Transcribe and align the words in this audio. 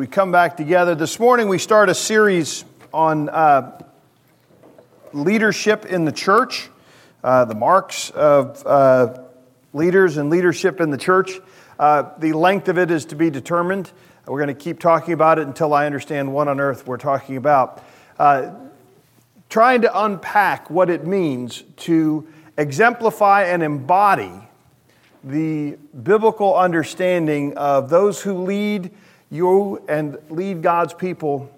we 0.00 0.06
come 0.06 0.32
back 0.32 0.56
together. 0.56 0.94
This 0.94 1.20
morning 1.20 1.46
we 1.46 1.58
start 1.58 1.90
a 1.90 1.94
series 1.94 2.64
on 2.90 3.28
uh, 3.28 3.82
leadership 5.12 5.84
in 5.84 6.06
the 6.06 6.10
church, 6.10 6.70
uh, 7.22 7.44
the 7.44 7.54
marks 7.54 8.08
of 8.08 8.66
uh, 8.66 9.18
leaders 9.74 10.16
and 10.16 10.30
leadership 10.30 10.80
in 10.80 10.88
the 10.88 10.96
church. 10.96 11.32
Uh, 11.78 12.12
the 12.16 12.32
length 12.32 12.70
of 12.70 12.78
it 12.78 12.90
is 12.90 13.04
to 13.04 13.14
be 13.14 13.28
determined. 13.28 13.92
We're 14.24 14.38
going 14.38 14.48
to 14.48 14.54
keep 14.54 14.80
talking 14.80 15.12
about 15.12 15.38
it 15.38 15.46
until 15.46 15.74
I 15.74 15.84
understand 15.84 16.32
what 16.32 16.48
on 16.48 16.60
earth 16.60 16.86
we're 16.86 16.96
talking 16.96 17.36
about. 17.36 17.84
Uh, 18.18 18.52
trying 19.50 19.82
to 19.82 20.04
unpack 20.04 20.70
what 20.70 20.88
it 20.88 21.06
means 21.06 21.62
to 21.76 22.26
exemplify 22.56 23.42
and 23.42 23.62
embody 23.62 24.32
the 25.22 25.72
biblical 26.02 26.56
understanding 26.56 27.54
of 27.58 27.90
those 27.90 28.22
who 28.22 28.44
lead 28.44 28.90
you 29.30 29.82
and 29.88 30.18
lead 30.28 30.62
God's 30.62 30.92
people 30.92 31.50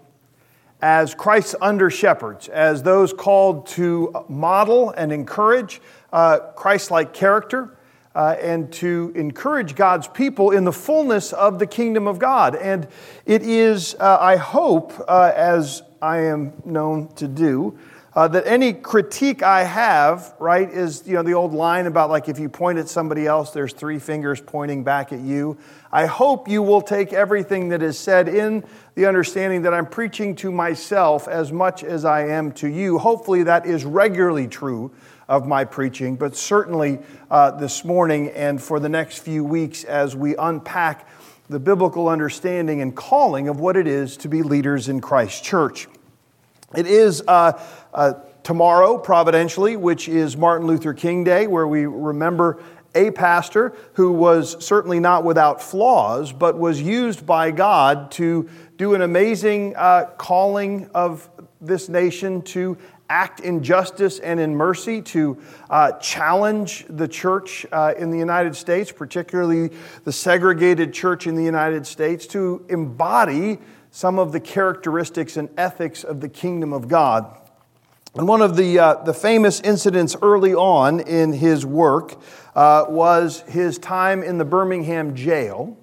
as 0.80 1.14
Christ's 1.14 1.54
under 1.60 1.90
shepherds, 1.90 2.48
as 2.48 2.82
those 2.82 3.12
called 3.12 3.66
to 3.68 4.24
model 4.28 4.90
and 4.90 5.12
encourage 5.12 5.80
uh, 6.12 6.38
Christ 6.38 6.90
like 6.90 7.12
character. 7.12 7.76
Uh, 8.14 8.36
and 8.42 8.70
to 8.70 9.10
encourage 9.14 9.74
God's 9.74 10.06
people 10.06 10.50
in 10.50 10.64
the 10.64 10.72
fullness 10.72 11.32
of 11.32 11.58
the 11.58 11.66
kingdom 11.66 12.06
of 12.06 12.18
God. 12.18 12.54
And 12.54 12.86
it 13.24 13.40
is, 13.40 13.96
uh, 13.98 14.18
I 14.20 14.36
hope, 14.36 14.92
uh, 15.08 15.32
as 15.34 15.82
I 16.02 16.18
am 16.18 16.52
known 16.66 17.08
to 17.14 17.26
do, 17.26 17.78
uh, 18.14 18.28
that 18.28 18.46
any 18.46 18.74
critique 18.74 19.42
I 19.42 19.64
have, 19.64 20.34
right, 20.38 20.68
is 20.68 21.06
you 21.06 21.14
know 21.14 21.22
the 21.22 21.32
old 21.32 21.54
line 21.54 21.86
about 21.86 22.10
like 22.10 22.28
if 22.28 22.38
you 22.38 22.48
point 22.48 22.78
at 22.78 22.88
somebody 22.88 23.26
else, 23.26 23.52
there's 23.52 23.72
three 23.72 23.98
fingers 23.98 24.40
pointing 24.40 24.84
back 24.84 25.12
at 25.12 25.20
you. 25.20 25.56
I 25.90 26.06
hope 26.06 26.46
you 26.46 26.62
will 26.62 26.82
take 26.82 27.12
everything 27.12 27.70
that 27.70 27.82
is 27.82 27.98
said 27.98 28.28
in 28.28 28.64
the 28.94 29.06
understanding 29.06 29.62
that 29.62 29.72
I'm 29.72 29.86
preaching 29.86 30.36
to 30.36 30.52
myself 30.52 31.26
as 31.26 31.52
much 31.52 31.84
as 31.84 32.04
I 32.04 32.26
am 32.28 32.52
to 32.52 32.68
you. 32.68 32.98
Hopefully, 32.98 33.44
that 33.44 33.64
is 33.64 33.84
regularly 33.84 34.46
true 34.46 34.92
of 35.26 35.46
my 35.46 35.64
preaching, 35.64 36.16
but 36.16 36.36
certainly 36.36 36.98
uh, 37.30 37.52
this 37.52 37.82
morning 37.82 38.28
and 38.30 38.62
for 38.62 38.78
the 38.78 38.88
next 38.88 39.18
few 39.20 39.42
weeks 39.42 39.84
as 39.84 40.14
we 40.14 40.36
unpack 40.36 41.08
the 41.48 41.58
biblical 41.58 42.08
understanding 42.08 42.82
and 42.82 42.94
calling 42.94 43.48
of 43.48 43.58
what 43.58 43.76
it 43.76 43.86
is 43.86 44.18
to 44.18 44.28
be 44.28 44.42
leaders 44.42 44.90
in 44.90 45.00
Christ's 45.00 45.40
church. 45.40 45.88
It 46.74 46.86
is 46.86 47.22
uh, 47.28 47.62
uh, 47.94 48.14
tomorrow, 48.42 48.98
providentially, 48.98 49.76
which 49.76 50.08
is 50.08 50.36
Martin 50.36 50.66
Luther 50.66 50.94
King 50.94 51.24
Day, 51.24 51.46
where 51.46 51.66
we 51.66 51.86
remember 51.86 52.62
a 52.94 53.10
pastor 53.10 53.74
who 53.94 54.12
was 54.12 54.62
certainly 54.64 55.00
not 55.00 55.24
without 55.24 55.62
flaws, 55.62 56.32
but 56.32 56.58
was 56.58 56.80
used 56.80 57.24
by 57.24 57.50
God 57.50 58.10
to 58.12 58.48
do 58.76 58.94
an 58.94 59.02
amazing 59.02 59.74
uh, 59.76 60.06
calling 60.18 60.90
of 60.94 61.28
this 61.60 61.88
nation 61.88 62.42
to 62.42 62.76
act 63.08 63.40
in 63.40 63.62
justice 63.62 64.18
and 64.18 64.40
in 64.40 64.54
mercy, 64.54 65.02
to 65.02 65.38
uh, 65.68 65.92
challenge 65.92 66.86
the 66.88 67.06
church 67.06 67.66
uh, 67.70 67.92
in 67.98 68.10
the 68.10 68.18
United 68.18 68.56
States, 68.56 68.90
particularly 68.90 69.70
the 70.04 70.12
segregated 70.12 70.92
church 70.94 71.26
in 71.26 71.34
the 71.34 71.44
United 71.44 71.86
States, 71.86 72.26
to 72.26 72.64
embody 72.68 73.58
some 73.90 74.18
of 74.18 74.32
the 74.32 74.40
characteristics 74.40 75.36
and 75.36 75.50
ethics 75.58 76.04
of 76.04 76.20
the 76.20 76.28
kingdom 76.28 76.72
of 76.72 76.88
God. 76.88 77.41
And 78.14 78.28
one 78.28 78.42
of 78.42 78.56
the, 78.56 78.78
uh, 78.78 78.94
the 79.04 79.14
famous 79.14 79.60
incidents 79.60 80.14
early 80.20 80.54
on 80.54 81.00
in 81.00 81.32
his 81.32 81.64
work 81.64 82.20
uh, 82.54 82.84
was 82.86 83.40
his 83.42 83.78
time 83.78 84.22
in 84.22 84.36
the 84.36 84.44
Birmingham 84.44 85.14
jail. 85.14 85.78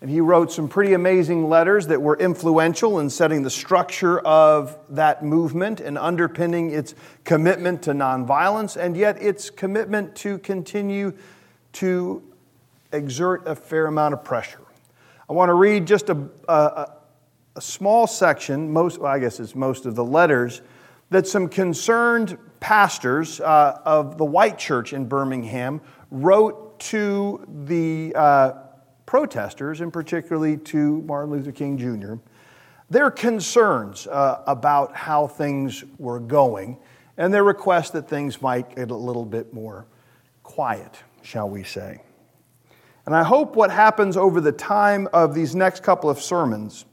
And 0.00 0.10
he 0.10 0.20
wrote 0.20 0.50
some 0.50 0.66
pretty 0.66 0.94
amazing 0.94 1.48
letters 1.50 1.86
that 1.88 2.00
were 2.00 2.16
influential 2.16 2.98
in 3.00 3.10
setting 3.10 3.42
the 3.42 3.50
structure 3.50 4.18
of 4.20 4.78
that 4.88 5.22
movement 5.22 5.80
and 5.80 5.98
underpinning 5.98 6.70
its 6.70 6.94
commitment 7.24 7.82
to 7.82 7.92
nonviolence 7.92 8.76
and 8.76 8.96
yet 8.96 9.22
its 9.22 9.50
commitment 9.50 10.16
to 10.16 10.38
continue 10.38 11.12
to 11.74 12.22
exert 12.92 13.46
a 13.46 13.54
fair 13.54 13.86
amount 13.86 14.14
of 14.14 14.24
pressure. 14.24 14.62
I 15.28 15.34
want 15.34 15.50
to 15.50 15.54
read 15.54 15.86
just 15.86 16.08
a, 16.08 16.16
a, 16.48 16.92
a 17.56 17.60
small 17.60 18.06
section, 18.06 18.72
most, 18.72 18.98
well, 18.98 19.12
I 19.12 19.18
guess 19.18 19.38
it's 19.38 19.54
most 19.54 19.86
of 19.86 19.94
the 19.94 20.04
letters, 20.04 20.62
that 21.12 21.26
some 21.26 21.48
concerned 21.48 22.38
pastors 22.58 23.40
uh, 23.40 23.80
of 23.84 24.18
the 24.18 24.24
white 24.24 24.58
church 24.58 24.92
in 24.92 25.06
Birmingham 25.06 25.80
wrote 26.10 26.80
to 26.80 27.46
the 27.66 28.14
uh, 28.16 28.52
protesters, 29.04 29.80
and 29.80 29.92
particularly 29.92 30.56
to 30.56 31.02
Martin 31.02 31.32
Luther 31.32 31.52
King 31.52 31.76
Jr., 31.76 32.14
their 32.88 33.10
concerns 33.10 34.06
uh, 34.06 34.42
about 34.46 34.94
how 34.96 35.26
things 35.26 35.84
were 35.98 36.20
going 36.20 36.78
and 37.16 37.32
their 37.32 37.44
request 37.44 37.92
that 37.92 38.08
things 38.08 38.40
might 38.40 38.74
get 38.74 38.90
a 38.90 38.96
little 38.96 39.24
bit 39.24 39.52
more 39.52 39.86
quiet, 40.42 40.98
shall 41.22 41.48
we 41.48 41.62
say. 41.62 42.02
And 43.04 43.14
I 43.14 43.22
hope 43.22 43.54
what 43.56 43.70
happens 43.70 44.16
over 44.16 44.40
the 44.40 44.52
time 44.52 45.08
of 45.12 45.34
these 45.34 45.54
next 45.54 45.82
couple 45.82 46.08
of 46.08 46.20
sermons 46.20 46.84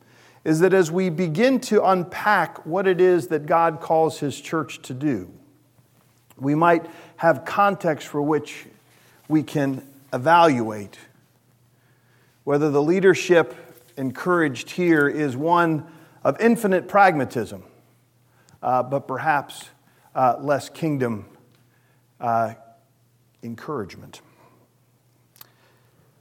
is 0.44 0.59
that 0.59 0.73
as 0.73 0.91
we 0.91 1.09
begin 1.09 1.59
to 1.59 1.83
unpack 1.83 2.66
what 2.66 2.88
it 2.88 3.01
is 3.01 3.27
that 3.27 3.45
God 3.45 3.81
calls 3.81 4.19
His 4.19 4.39
church 4.39 4.81
to 4.83 4.94
do, 4.94 5.31
we 6.38 6.55
might 6.55 6.85
have 7.17 7.45
context 7.45 8.07
for 8.07 8.22
which 8.22 8.66
we 9.28 9.44
can 9.44 9.85
evaluate 10.13 10.97
whether 12.49 12.72
the 12.72 12.81
leadership 12.81 13.53
encouraged 13.95 14.72
here 14.72 15.07
is 15.07 15.38
one 15.38 15.85
of 16.23 16.39
infinite 16.41 16.88
pragmatism, 16.88 17.63
uh, 18.63 18.81
but 18.81 19.07
perhaps 19.07 19.69
uh, 20.16 20.35
less 20.39 20.67
kingdom 20.67 21.28
uh, 22.19 22.53
encouragement. 23.44 24.22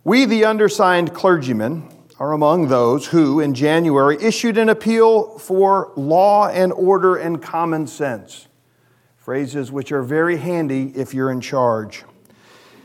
We, 0.05 0.27
the 0.27 0.45
undersigned 0.45 1.15
clergymen, 1.15 1.89
are 2.19 2.33
among 2.33 2.69
those 2.69 3.07
who, 3.07 3.41
in 3.41 3.55
January, 3.55 4.17
issued 4.21 4.59
an 4.59 4.69
appeal 4.69 5.39
for 5.39 5.93
law 5.97 6.49
and 6.49 6.73
order 6.73 7.17
and 7.17 7.41
common 7.41 7.87
sense. 7.87 8.49
Phrases 9.17 9.71
which 9.71 9.93
are 9.93 10.03
very 10.03 10.37
handy 10.37 10.93
if 10.97 11.15
you're 11.15 11.31
in 11.31 11.41
charge. 11.41 12.05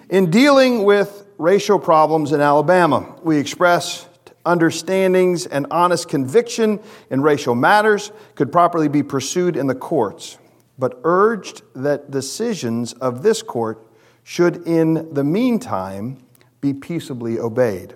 In 0.10 0.30
dealing 0.30 0.84
with 0.84 1.26
racial 1.38 1.80
problems 1.80 2.32
in 2.32 2.42
Alabama, 2.42 3.16
we 3.24 3.38
express 3.38 4.08
understandings 4.46 5.46
and 5.46 5.66
honest 5.72 6.10
conviction 6.10 6.80
in 7.10 7.22
racial 7.22 7.56
matters 7.56 8.12
could 8.36 8.52
properly 8.52 8.88
be 8.88 9.02
pursued 9.02 9.56
in 9.56 9.68
the 9.68 9.76
courts, 9.76 10.38
but 10.78 11.00
urged 11.04 11.64
that 11.76 12.12
decisions 12.12 12.94
of 12.94 13.24
this 13.24 13.42
court 13.42 13.88
should, 14.24 14.68
in 14.68 15.14
the 15.14 15.24
meantime, 15.24 16.24
be 16.62 16.74
peaceably 16.74 17.40
obeyed. 17.40 17.96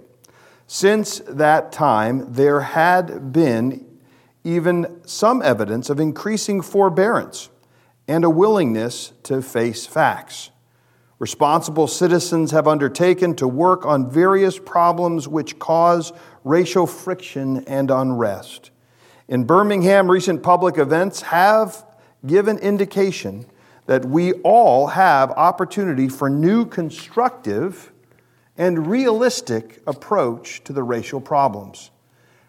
Since 0.67 1.19
that 1.27 1.71
time, 1.71 2.33
there 2.33 2.59
had 2.59 3.31
been 3.31 3.85
even 4.43 5.01
some 5.05 5.41
evidence 5.41 5.89
of 5.89 5.99
increasing 5.99 6.61
forbearance 6.61 7.49
and 8.07 8.25
a 8.25 8.29
willingness 8.29 9.13
to 9.23 9.41
face 9.41 9.85
facts. 9.85 10.51
Responsible 11.19 11.87
citizens 11.87 12.51
have 12.51 12.67
undertaken 12.67 13.33
to 13.37 13.47
work 13.47 13.85
on 13.85 14.11
various 14.11 14.59
problems 14.59 15.27
which 15.27 15.57
cause 15.57 16.11
racial 16.43 16.85
friction 16.85 17.63
and 17.65 17.89
unrest. 17.89 18.71
In 19.27 19.45
Birmingham, 19.45 20.11
recent 20.11 20.43
public 20.43 20.77
events 20.77 21.21
have 21.23 21.85
given 22.25 22.57
indication 22.59 23.45
that 23.85 24.05
we 24.05 24.33
all 24.43 24.87
have 24.87 25.31
opportunity 25.31 26.09
for 26.09 26.29
new 26.29 26.65
constructive 26.65 27.91
and 28.57 28.87
realistic 28.87 29.81
approach 29.85 30.63
to 30.63 30.73
the 30.73 30.83
racial 30.83 31.21
problems. 31.21 31.91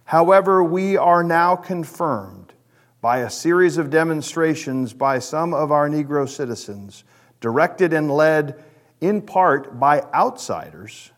However, 0.05 0.65
we 0.65 0.97
are 0.97 1.23
now 1.23 1.55
confirmed 1.55 2.55
by 3.03 3.19
a 3.19 3.31
series 3.31 3.77
of 3.77 3.91
demonstrations 3.91 4.95
by 4.95 5.19
some 5.19 5.53
of 5.53 5.71
our 5.71 5.89
Negro 5.89 6.28
citizens, 6.28 7.05
directed 7.41 7.93
and 7.93 8.10
led 8.10 8.63
in 9.01 9.21
part 9.21 9.78
by 9.78 10.01
outsiders. 10.15 11.13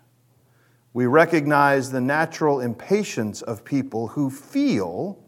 We 0.92 1.06
recognize 1.06 1.90
the 1.90 2.00
natural 2.00 2.60
impatience 2.60 3.42
of 3.42 3.64
people 3.64 4.08
who 4.08 4.28
feel 4.28 5.18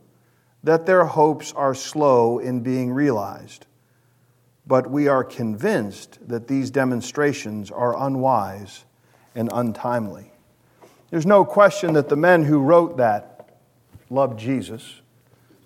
that 0.64 0.86
their 0.86 1.04
hopes 1.04 1.52
are 1.52 1.74
slow 1.74 2.38
in 2.40 2.60
being 2.60 2.92
realized. 2.92 3.66
But 4.66 4.90
we 4.90 5.08
are 5.08 5.24
convinced 5.24 6.18
that 6.28 6.48
these 6.48 6.70
demonstrations 6.70 7.70
are 7.70 7.96
unwise 8.06 8.84
and 9.34 9.48
untimely. 9.52 10.30
There's 11.10 11.26
no 11.26 11.44
question 11.44 11.92
that 11.94 12.08
the 12.08 12.16
men 12.16 12.44
who 12.44 12.60
wrote 12.60 12.96
that 12.96 13.48
loved 14.08 14.38
Jesus. 14.38 15.00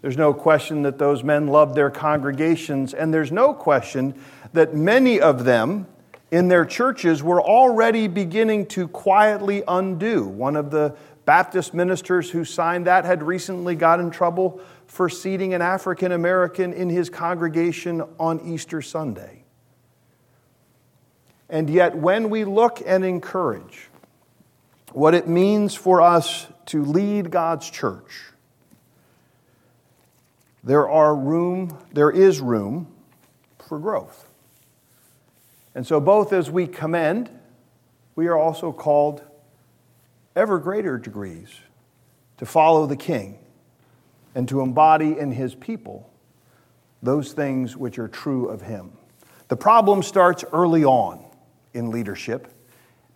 There's 0.03 0.17
no 0.17 0.35
question 0.35 0.83
that 0.83 0.99
those 0.99 1.25
men 1.25 1.49
loved 1.49 1.75
their 1.75 1.91
congregations, 1.91 2.95
and 2.95 3.13
there's 3.13 3.33
no 3.33 3.55
question 3.55 4.15
that 4.53 4.75
many 4.75 5.21
of 5.21 5.45
them 5.45 5.87
in 6.31 6.49
their 6.49 6.65
churches 6.65 7.23
were 7.23 7.41
already 7.41 8.09
beginning 8.09 8.67
to 8.67 8.89
quietly 8.89 9.63
undo 9.67 10.25
one 10.25 10.57
of 10.57 10.71
the 10.71 10.95
Baptist 11.25 11.75
ministers 11.75 12.31
who 12.31 12.45
signed 12.45 12.87
that 12.87 13.05
had 13.05 13.23
recently 13.23 13.75
got 13.75 13.99
in 13.99 14.11
trouble 14.11 14.61
for 14.87 15.09
seating 15.09 15.55
an 15.55 15.63
African 15.63 16.13
American 16.13 16.73
in 16.73 16.89
his 16.89 17.11
congregation 17.11 18.03
on 18.19 18.41
Easter 18.41 18.81
Sunday. 18.81 19.43
And 21.49 21.71
yet, 21.71 21.97
when 21.97 22.31
we 22.31 22.45
look 22.45 22.83
and 22.85 23.05
encourage 23.05 23.89
what 24.93 25.15
it 25.15 25.29
means 25.29 25.75
for 25.75 26.01
us 26.01 26.47
to 26.67 26.85
lead 26.85 27.31
God's 27.31 27.71
church, 27.71 28.25
there 30.65 30.89
are 30.89 31.15
room, 31.15 31.79
there 31.93 32.11
is 32.11 32.41
room 32.41 32.89
for 33.69 33.79
growth. 33.79 34.29
And 35.75 35.87
so, 35.87 36.01
both 36.01 36.33
as 36.33 36.51
we 36.51 36.67
commend, 36.67 37.31
we 38.17 38.27
are 38.27 38.37
also 38.37 38.73
called 38.73 39.23
ever 40.35 40.59
greater 40.59 40.99
degrees 40.99 41.49
to 42.39 42.47
follow 42.47 42.87
the 42.87 42.97
King 42.97 43.39
and 44.35 44.49
to 44.49 44.61
embody 44.61 45.19
in 45.19 45.33
his 45.33 45.55
people 45.55 46.11
those 47.03 47.33
things 47.33 47.77
which 47.77 47.99
are 47.99 48.09
true 48.09 48.49
of 48.49 48.63
him. 48.63 48.93
The 49.49 49.57
problem 49.57 50.03
starts 50.03 50.45
early 50.53 50.85
on 50.85 51.26
in 51.77 51.91
leadership. 51.91 52.49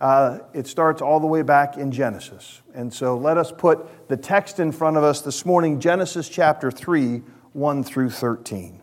Uh, 0.01 0.39
it 0.55 0.67
starts 0.67 1.03
all 1.03 1.21
the 1.21 1.27
way 1.27 1.43
back 1.43 1.77
in 1.77 1.91
Genesis. 1.91 2.63
And 2.75 2.93
so 2.93 3.17
let 3.17 3.37
us 3.37 3.53
put 3.53 4.09
the 4.09 4.17
text 4.17 4.61
in 4.61 4.73
front 4.73 4.97
of 4.97 5.05
us 5.05 5.21
this 5.21 5.45
morning 5.45 5.81
Genesis 5.81 6.29
chapter 6.29 6.71
3, 6.71 7.23
1 7.53 7.85
through 7.85 8.11
13. 8.11 8.81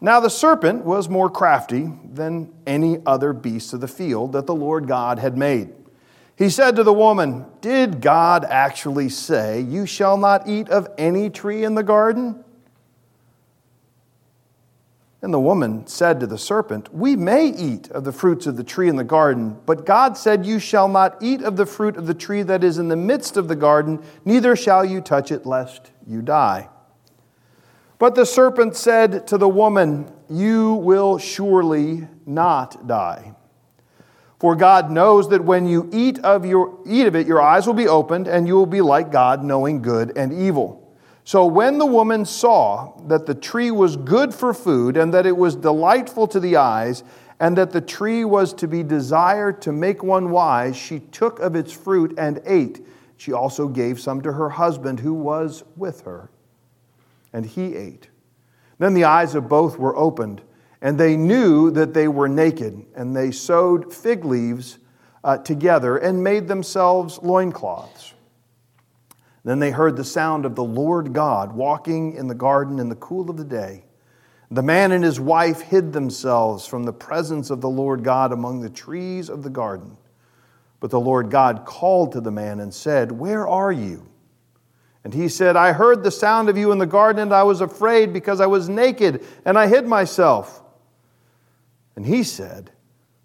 Now 0.00 0.20
the 0.20 0.30
serpent 0.30 0.84
was 0.84 1.08
more 1.08 1.28
crafty 1.28 1.92
than 2.04 2.52
any 2.66 2.98
other 3.04 3.32
beast 3.32 3.72
of 3.72 3.80
the 3.80 3.88
field 3.88 4.32
that 4.32 4.46
the 4.46 4.54
Lord 4.54 4.86
God 4.86 5.18
had 5.18 5.36
made. 5.36 5.72
He 6.36 6.48
said 6.48 6.76
to 6.76 6.84
the 6.84 6.92
woman, 6.92 7.44
Did 7.60 8.00
God 8.00 8.46
actually 8.46 9.10
say, 9.10 9.60
You 9.60 9.84
shall 9.84 10.16
not 10.16 10.48
eat 10.48 10.70
of 10.70 10.88
any 10.96 11.28
tree 11.28 11.64
in 11.64 11.74
the 11.74 11.82
garden? 11.82 12.44
And 15.22 15.34
the 15.34 15.40
woman 15.40 15.86
said 15.86 16.18
to 16.20 16.26
the 16.26 16.38
serpent, 16.38 16.94
We 16.94 17.14
may 17.14 17.46
eat 17.46 17.90
of 17.90 18.04
the 18.04 18.12
fruits 18.12 18.46
of 18.46 18.56
the 18.56 18.64
tree 18.64 18.88
in 18.88 18.96
the 18.96 19.04
garden, 19.04 19.58
but 19.66 19.84
God 19.84 20.16
said, 20.16 20.46
You 20.46 20.58
shall 20.58 20.88
not 20.88 21.18
eat 21.20 21.42
of 21.42 21.56
the 21.56 21.66
fruit 21.66 21.96
of 21.96 22.06
the 22.06 22.14
tree 22.14 22.42
that 22.42 22.64
is 22.64 22.78
in 22.78 22.88
the 22.88 22.96
midst 22.96 23.36
of 23.36 23.46
the 23.46 23.56
garden, 23.56 24.02
neither 24.24 24.56
shall 24.56 24.82
you 24.82 25.02
touch 25.02 25.30
it, 25.30 25.44
lest 25.44 25.90
you 26.06 26.22
die. 26.22 26.70
But 27.98 28.14
the 28.14 28.24
serpent 28.24 28.76
said 28.76 29.26
to 29.26 29.36
the 29.36 29.48
woman, 29.48 30.10
You 30.30 30.74
will 30.74 31.18
surely 31.18 32.08
not 32.24 32.86
die. 32.86 33.34
For 34.38 34.56
God 34.56 34.90
knows 34.90 35.28
that 35.28 35.44
when 35.44 35.66
you 35.66 35.90
eat 35.92 36.18
of, 36.20 36.46
your, 36.46 36.78
eat 36.86 37.06
of 37.06 37.14
it, 37.14 37.26
your 37.26 37.42
eyes 37.42 37.66
will 37.66 37.74
be 37.74 37.88
opened, 37.88 38.26
and 38.26 38.48
you 38.48 38.54
will 38.54 38.64
be 38.64 38.80
like 38.80 39.12
God, 39.12 39.44
knowing 39.44 39.82
good 39.82 40.16
and 40.16 40.32
evil. 40.32 40.79
So 41.30 41.46
when 41.46 41.78
the 41.78 41.86
woman 41.86 42.24
saw 42.24 42.92
that 43.06 43.24
the 43.24 43.36
tree 43.36 43.70
was 43.70 43.96
good 43.96 44.34
for 44.34 44.52
food, 44.52 44.96
and 44.96 45.14
that 45.14 45.26
it 45.26 45.36
was 45.36 45.54
delightful 45.54 46.26
to 46.26 46.40
the 46.40 46.56
eyes, 46.56 47.04
and 47.38 47.56
that 47.56 47.70
the 47.70 47.80
tree 47.80 48.24
was 48.24 48.52
to 48.54 48.66
be 48.66 48.82
desired 48.82 49.62
to 49.62 49.70
make 49.70 50.02
one 50.02 50.32
wise, 50.32 50.76
she 50.76 50.98
took 50.98 51.38
of 51.38 51.54
its 51.54 51.72
fruit 51.72 52.14
and 52.18 52.42
ate. 52.46 52.84
She 53.16 53.32
also 53.32 53.68
gave 53.68 54.00
some 54.00 54.20
to 54.22 54.32
her 54.32 54.48
husband 54.48 54.98
who 54.98 55.14
was 55.14 55.62
with 55.76 56.00
her, 56.00 56.32
and 57.32 57.46
he 57.46 57.76
ate. 57.76 58.08
Then 58.80 58.94
the 58.94 59.04
eyes 59.04 59.36
of 59.36 59.48
both 59.48 59.78
were 59.78 59.96
opened 59.96 60.42
and 60.82 60.98
they 60.98 61.16
knew 61.16 61.70
that 61.70 61.94
they 61.94 62.08
were 62.08 62.28
naked, 62.28 62.84
and 62.96 63.14
they 63.14 63.30
sewed 63.30 63.94
fig 63.94 64.24
leaves 64.24 64.78
uh, 65.22 65.38
together 65.38 65.96
and 65.96 66.24
made 66.24 66.48
themselves 66.48 67.20
loincloths. 67.22 68.14
Then 69.44 69.58
they 69.58 69.70
heard 69.70 69.96
the 69.96 70.04
sound 70.04 70.44
of 70.44 70.54
the 70.54 70.64
Lord 70.64 71.12
God 71.12 71.52
walking 71.52 72.14
in 72.14 72.26
the 72.28 72.34
garden 72.34 72.78
in 72.78 72.88
the 72.88 72.96
cool 72.96 73.30
of 73.30 73.36
the 73.36 73.44
day. 73.44 73.84
The 74.50 74.62
man 74.62 74.92
and 74.92 75.04
his 75.04 75.20
wife 75.20 75.60
hid 75.60 75.92
themselves 75.92 76.66
from 76.66 76.82
the 76.82 76.92
presence 76.92 77.50
of 77.50 77.60
the 77.60 77.68
Lord 77.68 78.02
God 78.02 78.32
among 78.32 78.60
the 78.60 78.70
trees 78.70 79.30
of 79.30 79.42
the 79.42 79.50
garden. 79.50 79.96
But 80.80 80.90
the 80.90 81.00
Lord 81.00 81.30
God 81.30 81.64
called 81.64 82.12
to 82.12 82.20
the 82.20 82.32
man 82.32 82.60
and 82.60 82.74
said, 82.74 83.12
Where 83.12 83.46
are 83.46 83.70
you? 83.70 84.06
And 85.04 85.14
he 85.14 85.28
said, 85.28 85.56
I 85.56 85.72
heard 85.72 86.02
the 86.02 86.10
sound 86.10 86.48
of 86.48 86.58
you 86.58 86.72
in 86.72 86.78
the 86.78 86.86
garden, 86.86 87.22
and 87.22 87.32
I 87.32 87.42
was 87.42 87.60
afraid 87.60 88.12
because 88.12 88.40
I 88.40 88.46
was 88.46 88.68
naked, 88.68 89.24
and 89.44 89.58
I 89.58 89.66
hid 89.66 89.86
myself. 89.86 90.62
And 91.96 92.04
he 92.04 92.22
said, 92.22 92.70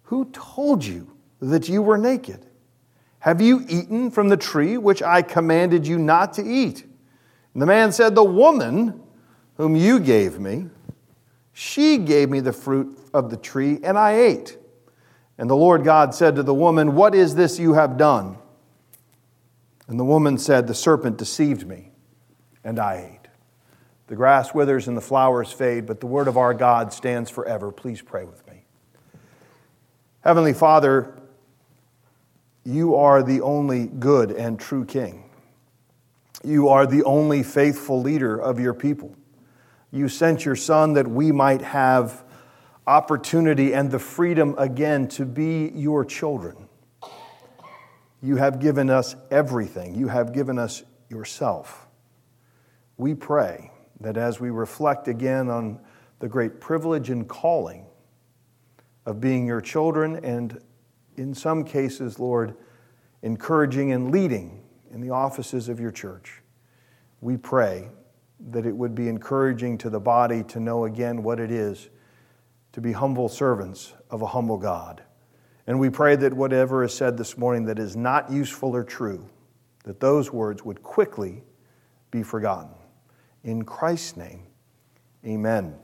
Who 0.04 0.26
told 0.26 0.84
you 0.84 1.16
that 1.40 1.68
you 1.68 1.82
were 1.82 1.98
naked? 1.98 2.46
Have 3.26 3.40
you 3.40 3.66
eaten 3.68 4.12
from 4.12 4.28
the 4.28 4.36
tree 4.36 4.78
which 4.78 5.02
I 5.02 5.20
commanded 5.20 5.84
you 5.84 5.98
not 5.98 6.34
to 6.34 6.44
eat? 6.44 6.84
And 7.54 7.60
the 7.60 7.66
man 7.66 7.90
said, 7.90 8.14
The 8.14 8.22
woman 8.22 9.02
whom 9.56 9.74
you 9.74 9.98
gave 9.98 10.38
me, 10.38 10.66
she 11.52 11.98
gave 11.98 12.30
me 12.30 12.38
the 12.38 12.52
fruit 12.52 12.96
of 13.12 13.30
the 13.30 13.36
tree, 13.36 13.80
and 13.82 13.98
I 13.98 14.12
ate. 14.12 14.56
And 15.38 15.50
the 15.50 15.56
Lord 15.56 15.82
God 15.82 16.14
said 16.14 16.36
to 16.36 16.44
the 16.44 16.54
woman, 16.54 16.94
What 16.94 17.16
is 17.16 17.34
this 17.34 17.58
you 17.58 17.74
have 17.74 17.96
done? 17.96 18.38
And 19.88 19.98
the 19.98 20.04
woman 20.04 20.38
said, 20.38 20.68
The 20.68 20.74
serpent 20.74 21.16
deceived 21.16 21.66
me, 21.66 21.90
and 22.62 22.78
I 22.78 23.10
ate. 23.12 23.28
The 24.06 24.14
grass 24.14 24.54
withers 24.54 24.86
and 24.86 24.96
the 24.96 25.00
flowers 25.00 25.50
fade, 25.50 25.84
but 25.84 25.98
the 25.98 26.06
word 26.06 26.28
of 26.28 26.36
our 26.36 26.54
God 26.54 26.92
stands 26.92 27.28
forever. 27.28 27.72
Please 27.72 28.00
pray 28.00 28.24
with 28.24 28.46
me. 28.46 28.62
Heavenly 30.20 30.52
Father, 30.52 31.12
you 32.66 32.96
are 32.96 33.22
the 33.22 33.40
only 33.42 33.86
good 33.86 34.32
and 34.32 34.58
true 34.58 34.84
King. 34.84 35.30
You 36.42 36.68
are 36.68 36.84
the 36.84 37.04
only 37.04 37.44
faithful 37.44 38.02
leader 38.02 38.36
of 38.36 38.58
your 38.58 38.74
people. 38.74 39.14
You 39.92 40.08
sent 40.08 40.44
your 40.44 40.56
Son 40.56 40.94
that 40.94 41.06
we 41.06 41.30
might 41.30 41.62
have 41.62 42.24
opportunity 42.84 43.72
and 43.72 43.90
the 43.90 44.00
freedom 44.00 44.56
again 44.58 45.06
to 45.08 45.24
be 45.24 45.70
your 45.74 46.04
children. 46.04 46.68
You 48.20 48.36
have 48.36 48.58
given 48.58 48.90
us 48.90 49.14
everything, 49.30 49.94
you 49.94 50.08
have 50.08 50.32
given 50.32 50.58
us 50.58 50.82
yourself. 51.08 51.86
We 52.96 53.14
pray 53.14 53.70
that 54.00 54.16
as 54.16 54.40
we 54.40 54.50
reflect 54.50 55.06
again 55.06 55.48
on 55.48 55.78
the 56.18 56.28
great 56.28 56.60
privilege 56.60 57.10
and 57.10 57.28
calling 57.28 57.86
of 59.04 59.20
being 59.20 59.46
your 59.46 59.60
children, 59.60 60.16
and 60.24 60.60
in 61.16 61.34
some 61.34 61.64
cases, 61.64 62.18
Lord, 62.18 62.56
encouraging 63.22 63.92
and 63.92 64.10
leading 64.10 64.62
in 64.90 65.00
the 65.00 65.10
offices 65.10 65.68
of 65.68 65.80
your 65.80 65.90
church. 65.90 66.42
We 67.20 67.36
pray 67.36 67.88
that 68.50 68.66
it 68.66 68.76
would 68.76 68.94
be 68.94 69.08
encouraging 69.08 69.78
to 69.78 69.90
the 69.90 70.00
body 70.00 70.42
to 70.44 70.60
know 70.60 70.84
again 70.84 71.22
what 71.22 71.40
it 71.40 71.50
is 71.50 71.88
to 72.72 72.80
be 72.80 72.92
humble 72.92 73.28
servants 73.28 73.94
of 74.10 74.20
a 74.20 74.26
humble 74.26 74.58
God. 74.58 75.02
And 75.66 75.80
we 75.80 75.90
pray 75.90 76.14
that 76.16 76.34
whatever 76.34 76.84
is 76.84 76.94
said 76.94 77.16
this 77.16 77.38
morning 77.38 77.64
that 77.64 77.78
is 77.78 77.96
not 77.96 78.30
useful 78.30 78.76
or 78.76 78.84
true, 78.84 79.28
that 79.84 79.98
those 79.98 80.32
words 80.32 80.62
would 80.62 80.82
quickly 80.82 81.42
be 82.10 82.22
forgotten. 82.22 82.74
In 83.42 83.64
Christ's 83.64 84.16
name, 84.16 84.42
amen. 85.24 85.76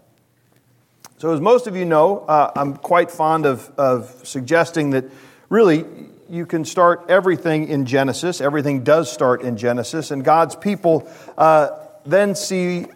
So, 1.22 1.32
as 1.32 1.40
most 1.40 1.68
of 1.68 1.76
you 1.76 1.84
know, 1.84 2.18
uh, 2.26 2.50
I'm 2.56 2.76
quite 2.76 3.08
fond 3.08 3.46
of, 3.46 3.70
of 3.78 4.26
suggesting 4.26 4.90
that 4.90 5.04
really 5.50 5.84
you 6.28 6.46
can 6.46 6.64
start 6.64 7.04
everything 7.08 7.68
in 7.68 7.86
Genesis. 7.86 8.40
Everything 8.40 8.82
does 8.82 9.08
start 9.08 9.40
in 9.42 9.56
Genesis, 9.56 10.10
and 10.10 10.24
God's 10.24 10.56
people 10.56 11.08
uh, 11.38 11.78
then 12.04 12.34
see 12.34 12.86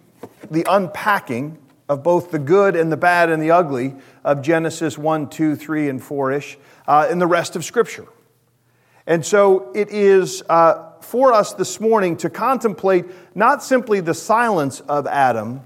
the 0.51 0.67
unpacking 0.69 1.57
of 1.89 2.03
both 2.03 2.33
the 2.33 2.41
good 2.41 2.75
and 2.75 2.91
the 2.91 2.97
bad 2.97 3.31
and 3.31 3.41
the 3.41 3.53
ugly 3.53 3.95
of 4.25 4.43
Genesis 4.43 4.99
1, 4.99 5.29
2, 5.29 5.55
3, 5.55 5.89
and 5.89 6.03
4 6.03 6.33
ish 6.33 6.59
uh, 6.89 7.07
in 7.09 7.21
the 7.21 7.29
rest 7.29 7.55
of 7.55 7.65
Scripture. 7.65 8.09
And 9.07 9.25
so 9.25 9.71
it 9.73 9.93
is 9.93 10.43
uh, 10.49 10.95
for 11.01 11.33
us 11.33 11.53
this 11.53 11.79
morning 11.79 12.17
to 12.17 12.29
contemplate 12.29 13.05
not 13.37 13.63
simply 13.63 14.01
the 14.01 14.15
silence 14.15 14.81
of 14.81 15.07
Adam 15.07 15.61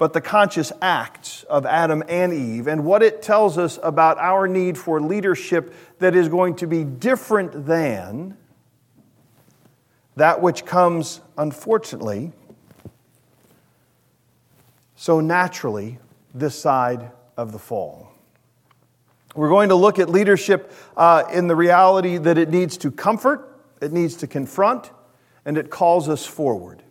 but 0.00 0.14
the 0.14 0.20
conscious 0.22 0.72
acts 0.80 1.42
of 1.42 1.66
Adam 1.66 2.02
and 2.08 2.32
Eve 2.32 2.68
and 2.68 2.86
what 2.86 3.02
it 3.02 3.20
tells 3.20 3.58
us 3.58 3.78
about 3.82 4.16
our 4.16 4.48
need 4.48 4.78
for 4.78 4.98
leadership 4.98 5.74
that 5.98 6.16
is 6.16 6.26
going 6.26 6.56
to 6.56 6.66
be 6.66 6.84
different 6.84 7.66
than 7.66 8.34
that 10.16 10.40
which 10.40 10.64
comes, 10.64 11.20
unfortunately, 11.36 12.32
so 14.96 15.20
naturally 15.20 15.98
this 16.32 16.58
side 16.58 17.10
of 17.36 17.52
the 17.52 17.58
fall. 17.58 18.10
We're 19.34 19.50
going 19.50 19.68
to 19.68 19.74
look 19.74 19.98
at 19.98 20.08
leadership 20.08 20.72
uh, 20.96 21.24
in 21.30 21.46
the 21.46 21.54
reality 21.54 22.16
that 22.16 22.38
it 22.38 22.48
needs 22.48 22.78
to 22.78 22.90
comfort, 22.90 23.60
it 23.82 23.92
needs 23.92 24.16
to 24.16 24.26
confront, 24.26 24.92
and 25.44 25.58
it 25.58 25.68
calls 25.68 26.08
us 26.08 26.24
forward. 26.24 26.82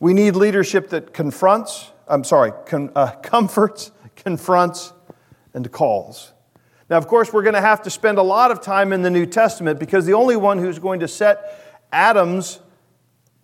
We 0.00 0.14
need 0.14 0.36
leadership 0.36 0.88
that 0.88 1.12
confronts, 1.12 1.90
I'm 2.08 2.24
sorry, 2.24 2.52
con, 2.66 2.90
uh, 2.94 3.12
comforts, 3.22 3.90
confronts, 4.16 4.92
and 5.52 5.70
calls. 5.70 6.32
Now, 6.90 6.98
of 6.98 7.06
course, 7.06 7.32
we're 7.32 7.42
going 7.42 7.54
to 7.54 7.60
have 7.60 7.82
to 7.82 7.90
spend 7.90 8.18
a 8.18 8.22
lot 8.22 8.50
of 8.50 8.60
time 8.60 8.92
in 8.92 9.02
the 9.02 9.10
New 9.10 9.26
Testament 9.26 9.78
because 9.78 10.04
the 10.04 10.12
only 10.12 10.36
one 10.36 10.58
who's 10.58 10.78
going 10.78 11.00
to 11.00 11.08
set 11.08 11.80
Adam's 11.92 12.60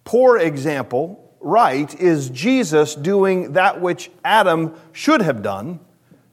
poor 0.05 0.37
example 0.39 1.35
right 1.41 1.99
is 1.99 2.29
Jesus 2.31 2.95
doing 2.95 3.55
that 3.55 3.81
which 3.81 4.11
Adam 4.25 4.75
should 4.93 5.23
have 5.23 5.43
done 5.43 5.81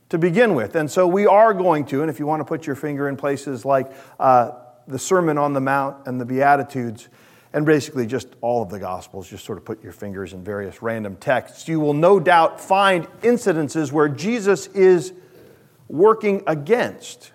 to 0.10 0.18
begin 0.18 0.56
with. 0.56 0.76
And 0.76 0.90
so 0.90 1.08
we 1.08 1.26
are 1.26 1.54
going 1.54 1.86
to, 1.88 2.02
and 2.02 2.10
if 2.10 2.20
you 2.20 2.26
want 2.26 2.42
to 2.42 2.46
put 2.46 2.66
your 2.66 2.76
finger 2.76 3.08
in 3.08 3.16
places 3.18 3.66
like 3.66 3.92
uh, 4.20 4.52
the 4.88 5.00
Sermon 5.00 5.38
on 5.38 5.54
the 5.54 5.62
Mount 5.62 6.08
and 6.08 6.20
the 6.20 6.26
Beatitudes, 6.26 7.10
and 7.58 7.66
basically 7.66 8.06
just 8.06 8.28
all 8.42 8.62
of 8.62 8.70
the 8.70 8.78
Gospels, 8.78 9.28
just 9.28 9.44
sort 9.44 9.58
of 9.58 9.66
put 9.66 9.82
your 9.82 9.92
fingers 9.92 10.32
in 10.34 10.44
various 10.44 10.84
random 10.84 11.16
texts, 11.16 11.68
you 11.68 11.80
will 11.80 11.96
no 11.96 12.20
doubt 12.20 12.62
find 12.62 13.08
incidences 13.22 13.92
where 13.92 14.08
Jesus 14.08 14.68
is 14.68 15.12
working 15.88 16.44
against 16.46 17.32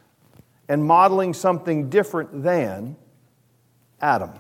and 0.69 0.85
modeling 0.85 1.35
something 1.35 1.91
different 1.91 2.45
than 2.45 2.95
Adam. 4.01 4.31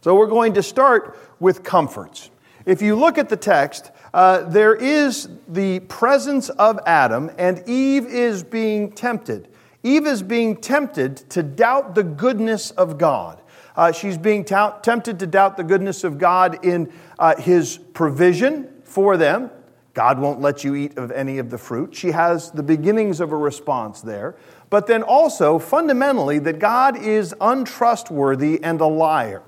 So 0.00 0.16
we're 0.16 0.26
going 0.26 0.54
to 0.54 0.64
start 0.64 1.16
with 1.38 1.62
comforts. 1.62 2.30
If 2.64 2.82
you 2.82 2.96
look 2.96 3.18
at 3.18 3.28
the 3.28 3.36
text, 3.36 3.92
uh, 4.12 4.42
there 4.48 4.74
is 4.74 5.28
the 5.46 5.78
presence 5.78 6.48
of 6.48 6.80
Adam, 6.86 7.30
and 7.38 7.62
Eve 7.68 8.06
is 8.06 8.42
being 8.42 8.90
tempted. 8.90 9.46
Eve 9.84 10.08
is 10.08 10.24
being 10.24 10.56
tempted 10.56 11.18
to 11.30 11.44
doubt 11.44 11.94
the 11.94 12.02
goodness 12.02 12.72
of 12.72 12.98
God. 12.98 13.40
Uh, 13.76 13.92
she's 13.92 14.16
being 14.16 14.44
t- 14.44 14.54
tempted 14.82 15.18
to 15.18 15.26
doubt 15.26 15.56
the 15.56 15.64
goodness 15.64 16.02
of 16.02 16.18
God 16.18 16.64
in 16.64 16.92
uh, 17.18 17.36
his 17.36 17.78
provision 17.92 18.72
for 18.84 19.16
them. 19.16 19.50
God 19.92 20.18
won't 20.18 20.40
let 20.40 20.64
you 20.64 20.74
eat 20.74 20.96
of 20.98 21.10
any 21.10 21.38
of 21.38 21.50
the 21.50 21.58
fruit. 21.58 21.94
She 21.94 22.10
has 22.10 22.50
the 22.50 22.62
beginnings 22.62 23.20
of 23.20 23.32
a 23.32 23.36
response 23.36 24.00
there. 24.00 24.36
But 24.68 24.86
then 24.86 25.02
also, 25.02 25.58
fundamentally, 25.58 26.38
that 26.40 26.58
God 26.58 26.96
is 26.96 27.34
untrustworthy 27.40 28.62
and 28.62 28.80
a 28.80 28.86
liar. 28.86 29.42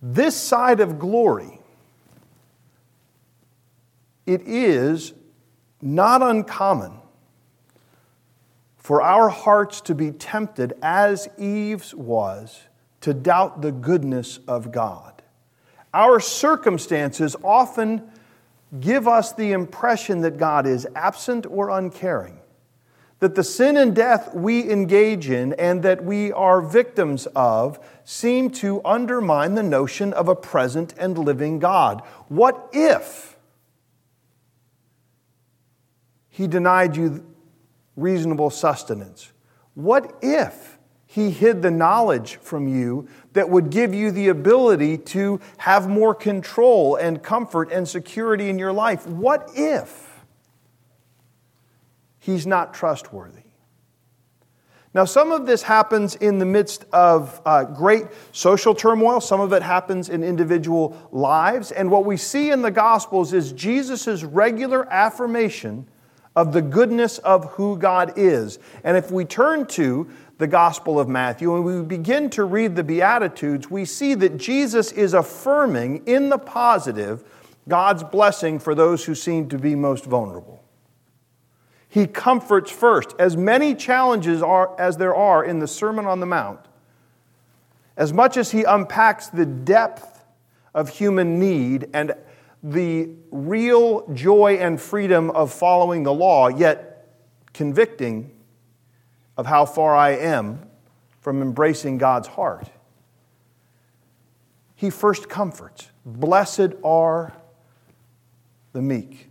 This 0.00 0.36
side 0.36 0.80
of 0.80 0.98
glory, 0.98 1.60
it 4.26 4.42
is 4.42 5.12
not 5.80 6.22
uncommon 6.22 7.01
for 8.82 9.00
our 9.00 9.28
hearts 9.28 9.80
to 9.82 9.94
be 9.94 10.10
tempted, 10.10 10.72
as 10.82 11.28
Eve's 11.38 11.94
was, 11.94 12.62
to 13.00 13.14
doubt 13.14 13.62
the 13.62 13.70
goodness 13.70 14.40
of 14.48 14.72
God. 14.72 15.22
Our 15.94 16.18
circumstances 16.18 17.36
often 17.44 18.10
give 18.80 19.06
us 19.06 19.32
the 19.32 19.52
impression 19.52 20.22
that 20.22 20.36
God 20.36 20.66
is 20.66 20.86
absent 20.96 21.46
or 21.46 21.70
uncaring, 21.70 22.40
that 23.20 23.36
the 23.36 23.44
sin 23.44 23.76
and 23.76 23.94
death 23.94 24.34
we 24.34 24.68
engage 24.68 25.30
in 25.30 25.52
and 25.52 25.84
that 25.84 26.02
we 26.02 26.32
are 26.32 26.60
victims 26.60 27.26
of 27.36 27.78
seem 28.04 28.50
to 28.50 28.80
undermine 28.84 29.54
the 29.54 29.62
notion 29.62 30.12
of 30.12 30.26
a 30.26 30.34
present 30.34 30.92
and 30.98 31.16
living 31.16 31.60
God. 31.60 32.02
What 32.26 32.68
if 32.72 33.36
He 36.30 36.48
denied 36.48 36.96
you 36.96 37.24
reasonable 37.96 38.50
sustenance? 38.50 39.32
What 39.74 40.18
if 40.22 40.78
He 41.06 41.30
hid 41.30 41.62
the 41.62 41.70
knowledge 41.70 42.36
from 42.36 42.68
you 42.68 43.08
that 43.32 43.48
would 43.48 43.70
give 43.70 43.94
you 43.94 44.10
the 44.10 44.28
ability 44.28 44.98
to 44.98 45.40
have 45.58 45.88
more 45.88 46.14
control 46.14 46.96
and 46.96 47.22
comfort 47.22 47.70
and 47.72 47.88
security 47.88 48.48
in 48.50 48.58
your 48.58 48.72
life. 48.72 49.06
What 49.06 49.50
if 49.54 50.24
he's 52.18 52.46
not 52.46 52.74
trustworthy? 52.74 53.40
Now, 54.94 55.06
some 55.06 55.32
of 55.32 55.46
this 55.46 55.62
happens 55.62 56.16
in 56.16 56.38
the 56.38 56.44
midst 56.44 56.84
of 56.92 57.40
uh, 57.46 57.64
great 57.64 58.04
social 58.32 58.74
turmoil. 58.74 59.22
Some 59.22 59.40
of 59.40 59.54
it 59.54 59.62
happens 59.62 60.10
in 60.10 60.22
individual 60.22 60.94
lives. 61.10 61.72
And 61.72 61.90
what 61.90 62.04
we 62.04 62.18
see 62.18 62.50
in 62.50 62.60
the 62.60 62.70
Gospels 62.70 63.32
is 63.32 63.52
Jesus' 63.52 64.22
regular 64.22 64.86
affirmation 64.92 65.88
of 66.34 66.52
the 66.52 66.62
goodness 66.62 67.18
of 67.18 67.52
who 67.52 67.76
God 67.76 68.14
is. 68.16 68.58
And 68.84 68.96
if 68.96 69.10
we 69.10 69.24
turn 69.24 69.66
to 69.66 70.08
the 70.38 70.46
Gospel 70.46 70.98
of 70.98 71.08
Matthew 71.08 71.54
and 71.54 71.64
we 71.64 71.82
begin 71.82 72.30
to 72.30 72.44
read 72.44 72.74
the 72.74 72.82
Beatitudes, 72.82 73.70
we 73.70 73.84
see 73.84 74.14
that 74.14 74.38
Jesus 74.38 74.92
is 74.92 75.14
affirming 75.14 76.06
in 76.06 76.30
the 76.30 76.38
positive 76.38 77.22
God's 77.68 78.02
blessing 78.02 78.58
for 78.58 78.74
those 78.74 79.04
who 79.04 79.14
seem 79.14 79.48
to 79.50 79.58
be 79.58 79.74
most 79.74 80.04
vulnerable. 80.04 80.62
He 81.88 82.06
comforts 82.06 82.70
first. 82.70 83.14
As 83.18 83.36
many 83.36 83.74
challenges 83.74 84.42
are, 84.42 84.74
as 84.80 84.96
there 84.96 85.14
are 85.14 85.44
in 85.44 85.58
the 85.58 85.68
Sermon 85.68 86.06
on 86.06 86.20
the 86.20 86.26
Mount, 86.26 86.60
as 87.96 88.12
much 88.12 88.38
as 88.38 88.50
he 88.50 88.64
unpacks 88.64 89.28
the 89.28 89.44
depth 89.44 90.24
of 90.74 90.88
human 90.88 91.38
need 91.38 91.90
and 91.92 92.14
the 92.62 93.10
real 93.30 94.06
joy 94.12 94.58
and 94.60 94.80
freedom 94.80 95.30
of 95.30 95.52
following 95.52 96.04
the 96.04 96.12
law, 96.12 96.48
yet 96.48 97.08
convicting 97.52 98.30
of 99.36 99.46
how 99.46 99.66
far 99.66 99.96
I 99.96 100.10
am 100.10 100.68
from 101.20 101.42
embracing 101.42 101.98
God's 101.98 102.28
heart. 102.28 102.68
He 104.74 104.90
first 104.90 105.28
comforts. 105.28 105.90
Blessed 106.04 106.72
are 106.84 107.32
the 108.72 108.82
meek, 108.82 109.28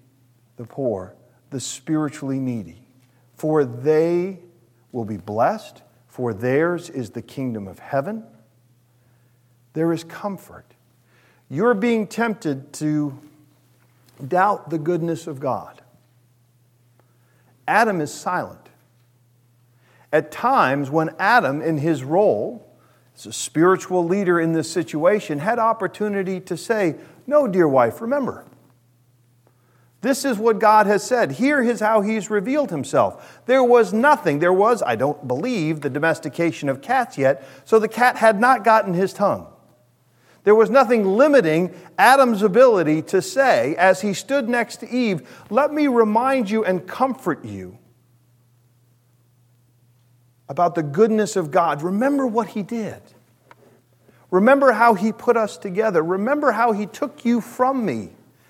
the 0.58 0.66
poor, 0.66 1.16
the 1.50 1.60
spiritually 1.60 2.40
needy, 2.40 2.88
for 3.36 3.66
they 3.66 4.40
will 4.92 5.06
be 5.06 5.18
blessed, 5.18 5.82
for 6.08 6.34
theirs 6.34 6.90
is 6.90 7.12
the 7.12 7.22
kingdom 7.22 7.68
of 7.68 7.80
heaven. 7.80 8.24
There 9.74 9.92
is 9.92 10.04
comfort. 10.04 10.71
You're 11.52 11.74
being 11.74 12.08
tempted 12.08 12.72
to 12.76 13.20
doubt 14.26 14.70
the 14.70 14.78
goodness 14.78 15.28
of 15.28 15.42
God. 15.42 15.82
Adam 17.68 18.00
is 18.00 18.14
silent 18.14 18.70
at 20.14 20.32
times 20.32 20.90
when 20.90 21.10
Adam, 21.20 21.62
in 21.62 21.78
his 21.78 22.06
role 22.06 22.66
as 23.18 23.26
a 23.26 23.34
spiritual 23.34 24.06
leader 24.06 24.40
in 24.40 24.54
this 24.54 24.72
situation, 24.72 25.40
had 25.40 25.60
opportunity 25.60 26.40
to 26.40 26.56
say, 26.56 26.96
No, 27.28 27.50
dear 27.50 27.68
wife, 27.68 28.00
remember, 28.00 28.46
this 30.00 30.24
is 30.24 30.38
what 30.38 30.58
God 30.58 30.88
has 30.88 31.04
said. 31.04 31.34
Here 31.34 31.62
is 31.62 31.82
how 31.82 32.00
He's 32.00 32.30
revealed 32.30 32.70
Himself. 32.72 33.42
There 33.46 33.64
was 33.64 33.92
nothing. 33.92 34.40
There 34.40 34.54
was, 34.54 34.82
I 34.82 34.96
don't 34.96 35.28
believe, 35.28 35.82
the 35.82 35.90
domestication 35.90 36.70
of 36.70 36.82
cats 36.82 37.18
yet, 37.18 37.46
so 37.66 37.78
the 37.78 37.90
cat 37.90 38.16
had 38.16 38.40
not 38.40 38.64
gotten 38.64 38.94
his 38.94 39.12
tongue. 39.12 39.51
There 40.44 40.56
was 40.56 40.70
nothing 40.70 41.06
limiting 41.06 41.74
Adam's 41.98 42.42
ability 42.42 43.04
to 43.04 43.22
say, 43.22 43.76
as 43.76 44.02
he 44.02 44.14
stood 44.14 44.50
next 44.50 44.78
to 44.78 44.90
Eve, 44.90 45.28
Let 45.50 45.72
me 45.72 45.88
remind 45.88 46.50
you 46.50 46.66
and 46.66 46.88
comfort 46.88 47.46
you 47.46 47.78
about 50.52 50.76
the 50.76 50.84
goodness 50.84 51.38
of 51.38 51.50
God, 51.50 51.82
remember 51.82 52.28
what 52.28 52.50
He 52.50 52.62
did. 52.62 53.02
Remember 54.30 54.74
how 54.74 54.96
He 54.96 55.14
put 55.14 55.38
us 55.38 55.58
together. 55.58 56.04
Remember 56.04 56.52
how 56.52 56.74
He 56.74 56.86
took 56.86 57.24
you 57.24 57.40
from 57.40 57.86
me 57.86 58.10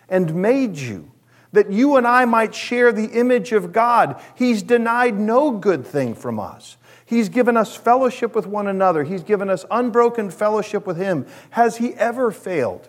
and 0.09 0.33
made 0.33 0.77
you, 0.77 1.11
that 1.51 1.71
you 1.71 1.97
and 1.97 2.07
I 2.07 2.25
might 2.25 2.55
share 2.55 2.91
the 2.91 3.05
image 3.05 3.51
of 3.51 3.71
God. 3.71 4.19
He's 4.33 4.63
denied 4.63 5.19
no 5.19 5.51
good 5.51 5.85
thing 5.85 6.15
from 6.15 6.39
us. 6.39 6.75
He's 7.11 7.27
given 7.27 7.57
us 7.57 7.75
fellowship 7.75 8.33
with 8.33 8.47
one 8.47 8.67
another, 8.67 9.03
He's 9.03 9.21
given 9.21 9.49
us 9.49 9.65
unbroken 9.69 10.31
fellowship 10.31 10.87
with 10.87 10.95
Him. 10.95 11.27
Has 11.49 11.75
He 11.75 11.93
ever 11.95 12.31
failed? 12.31 12.87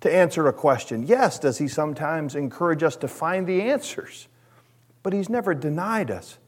To 0.00 0.12
answer 0.12 0.48
a 0.48 0.52
question. 0.52 1.06
Yes, 1.06 1.38
does 1.38 1.58
he 1.58 1.68
sometimes 1.68 2.34
encourage 2.34 2.82
us 2.82 2.96
to 2.96 3.06
find 3.06 3.46
the 3.46 3.60
answers? 3.60 4.28
But 5.02 5.12
he's 5.12 5.28
never 5.28 5.52
denied 5.54 6.10
us 6.10 6.38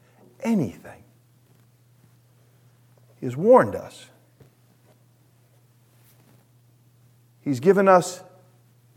anything. 0.41 1.03
He 3.19 3.27
has 3.27 3.37
warned 3.37 3.75
us. 3.75 4.07
He's 7.41 7.59
given 7.59 7.87
us 7.87 8.23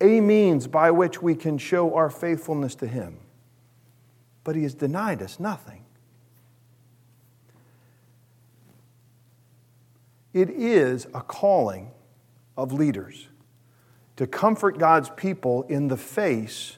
a 0.00 0.20
means 0.20 0.66
by 0.66 0.90
which 0.90 1.20
we 1.22 1.34
can 1.34 1.58
show 1.58 1.94
our 1.94 2.08
faithfulness 2.08 2.74
to 2.76 2.86
Him. 2.86 3.18
But 4.42 4.56
He 4.56 4.62
has 4.62 4.74
denied 4.74 5.20
us 5.20 5.38
nothing. 5.38 5.85
It 10.36 10.50
is 10.50 11.06
a 11.14 11.22
calling 11.22 11.92
of 12.58 12.70
leaders 12.70 13.26
to 14.16 14.26
comfort 14.26 14.76
God's 14.78 15.08
people 15.16 15.62
in 15.62 15.88
the 15.88 15.96
face 15.96 16.76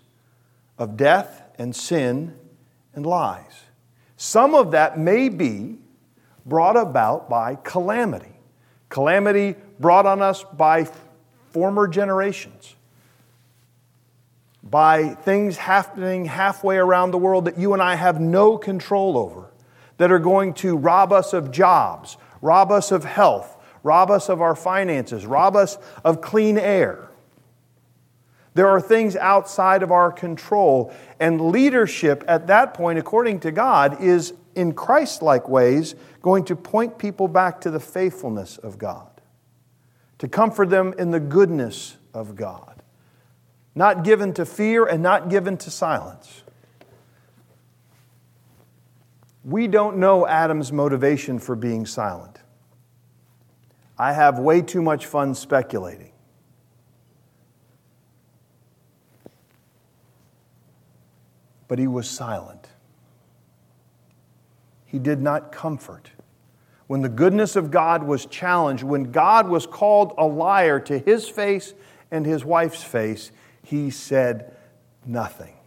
of 0.78 0.96
death 0.96 1.42
and 1.58 1.74
sin 1.74 2.36
and 2.94 3.04
lies. 3.04 3.64
Some 4.16 4.54
of 4.54 4.70
that 4.70 4.96
may 4.96 5.28
be 5.28 5.78
brought 6.46 6.76
about 6.76 7.28
by 7.28 7.56
calamity. 7.56 8.36
Calamity 8.90 9.56
brought 9.80 10.06
on 10.06 10.22
us 10.22 10.44
by 10.44 10.88
former 11.50 11.88
generations. 11.88 12.76
by 14.70 15.08
things 15.08 15.56
happening 15.56 16.26
halfway 16.26 16.76
around 16.76 17.10
the 17.10 17.18
world 17.18 17.46
that 17.46 17.58
you 17.58 17.72
and 17.72 17.82
I 17.82 17.94
have 17.94 18.20
no 18.20 18.58
control 18.58 19.16
over, 19.16 19.50
that 19.96 20.12
are 20.12 20.18
going 20.18 20.54
to 20.54 20.76
rob 20.76 21.12
us 21.12 21.32
of 21.32 21.50
jobs, 21.50 22.16
rob 22.40 22.70
us 22.70 22.92
of 22.92 23.04
health, 23.04 23.56
rob 23.82 24.10
us 24.10 24.28
of 24.28 24.40
our 24.40 24.54
finances, 24.54 25.26
rob 25.26 25.56
us 25.56 25.78
of 26.04 26.20
clean 26.20 26.58
air. 26.58 27.08
There 28.54 28.68
are 28.68 28.80
things 28.80 29.14
outside 29.14 29.82
of 29.82 29.92
our 29.92 30.10
control, 30.10 30.92
and 31.20 31.50
leadership 31.50 32.24
at 32.26 32.48
that 32.48 32.74
point, 32.74 32.98
according 32.98 33.40
to 33.40 33.52
God, 33.52 34.02
is 34.02 34.34
in 34.54 34.72
Christ 34.72 35.22
like 35.22 35.48
ways 35.48 35.94
going 36.22 36.44
to 36.46 36.56
point 36.56 36.98
people 36.98 37.28
back 37.28 37.60
to 37.60 37.70
the 37.70 37.80
faithfulness 37.80 38.58
of 38.58 38.78
God, 38.78 39.08
to 40.18 40.26
comfort 40.26 40.70
them 40.70 40.94
in 40.98 41.12
the 41.12 41.20
goodness 41.20 41.96
of 42.12 42.34
God 42.34 42.78
not 43.78 44.02
given 44.02 44.32
to 44.34 44.44
fear 44.44 44.84
and 44.84 45.00
not 45.00 45.30
given 45.30 45.56
to 45.56 45.70
silence. 45.70 46.42
We 49.48 49.66
don't 49.66 49.96
know 49.96 50.26
Adam's 50.26 50.72
motivation 50.72 51.38
for 51.38 51.56
being 51.56 51.86
silent. 51.86 52.38
I 53.98 54.12
have 54.12 54.38
way 54.38 54.60
too 54.60 54.82
much 54.82 55.06
fun 55.06 55.34
speculating. 55.34 56.12
But 61.66 61.78
he 61.78 61.86
was 61.86 62.10
silent. 62.10 62.68
He 64.84 64.98
did 64.98 65.22
not 65.22 65.50
comfort. 65.50 66.10
When 66.86 67.00
the 67.00 67.08
goodness 67.08 67.56
of 67.56 67.70
God 67.70 68.02
was 68.02 68.26
challenged, 68.26 68.82
when 68.82 69.12
God 69.12 69.48
was 69.48 69.66
called 69.66 70.12
a 70.18 70.26
liar 70.26 70.78
to 70.80 70.98
his 70.98 71.26
face 71.26 71.72
and 72.10 72.26
his 72.26 72.44
wife's 72.44 72.82
face, 72.82 73.32
he 73.62 73.88
said 73.88 74.54
nothing. 75.06 75.57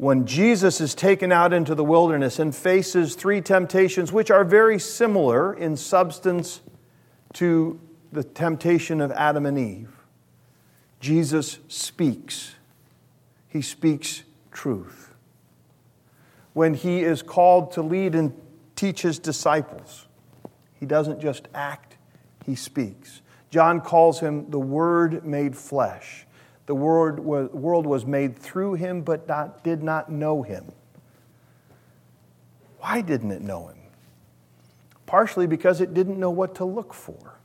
When 0.00 0.24
Jesus 0.24 0.80
is 0.80 0.94
taken 0.94 1.30
out 1.30 1.52
into 1.52 1.74
the 1.74 1.84
wilderness 1.84 2.38
and 2.38 2.56
faces 2.56 3.14
three 3.14 3.42
temptations, 3.42 4.10
which 4.10 4.30
are 4.30 4.44
very 4.44 4.78
similar 4.78 5.52
in 5.52 5.76
substance 5.76 6.62
to 7.34 7.78
the 8.10 8.24
temptation 8.24 9.02
of 9.02 9.12
Adam 9.12 9.44
and 9.44 9.58
Eve, 9.58 9.94
Jesus 11.00 11.58
speaks. 11.68 12.54
He 13.46 13.60
speaks 13.60 14.22
truth. 14.50 15.14
When 16.54 16.72
he 16.72 17.00
is 17.00 17.20
called 17.20 17.72
to 17.72 17.82
lead 17.82 18.14
and 18.14 18.32
teach 18.76 19.02
his 19.02 19.18
disciples, 19.18 20.06
he 20.72 20.86
doesn't 20.86 21.20
just 21.20 21.46
act, 21.52 21.98
he 22.46 22.54
speaks. 22.54 23.20
John 23.50 23.82
calls 23.82 24.20
him 24.20 24.50
the 24.50 24.60
Word 24.60 25.26
made 25.26 25.54
flesh. 25.54 26.24
The 26.70 26.76
world 26.76 27.84
was 27.84 28.06
made 28.06 28.38
through 28.38 28.74
him, 28.74 29.02
but 29.02 29.26
not, 29.26 29.64
did 29.64 29.82
not 29.82 30.08
know 30.08 30.42
him. 30.42 30.70
Why 32.78 33.00
didn't 33.00 33.32
it 33.32 33.42
know 33.42 33.66
him? 33.66 33.78
Partially 35.04 35.48
because 35.48 35.80
it 35.80 35.94
didn't 35.94 36.16
know 36.16 36.30
what 36.30 36.54
to 36.54 36.64
look 36.64 36.94
for. 36.94 37.40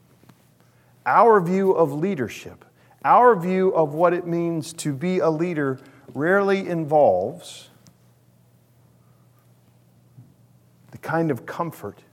Our 1.08 1.42
view 1.42 1.72
of 1.72 1.92
leadership, 1.92 2.66
our 3.04 3.36
view 3.36 3.70
of 3.74 3.96
what 3.96 4.14
it 4.14 4.28
means 4.28 4.74
to 4.74 4.94
be 4.94 5.18
a 5.18 5.30
leader, 5.32 5.80
rarely 6.14 6.70
involves 6.70 7.70
the 10.92 11.00
kind 11.00 11.32
of 11.32 11.48
comfort 11.48 12.04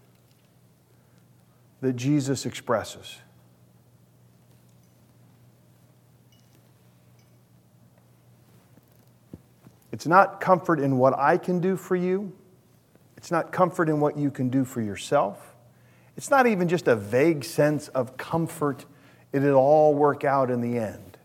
that 1.82 1.92
Jesus 1.92 2.46
expresses. 2.46 3.18
It's 9.92 10.06
not 10.06 10.40
comfort 10.40 10.80
in 10.80 10.98
what 10.98 11.16
I 11.18 11.36
can 11.36 11.60
do 11.60 11.76
for 11.76 11.94
you. 11.94 12.32
It's 13.16 13.30
not 13.30 13.52
comfort 13.52 13.88
in 13.88 14.00
what 14.00 14.16
you 14.16 14.30
can 14.30 14.48
do 14.48 14.64
for 14.64 14.80
yourself. 14.80 15.54
It's 16.16 16.30
not 16.30 16.46
even 16.46 16.66
just 16.68 16.88
a 16.88 16.96
vague 16.96 17.44
sense 17.44 17.88
of 17.88 18.16
comfort. 18.16 18.84
It'll 19.32 19.54
all 19.54 19.94
work 19.94 20.24
out 20.24 20.50
in 20.50 20.60
the 20.60 20.78
end. 20.78 21.18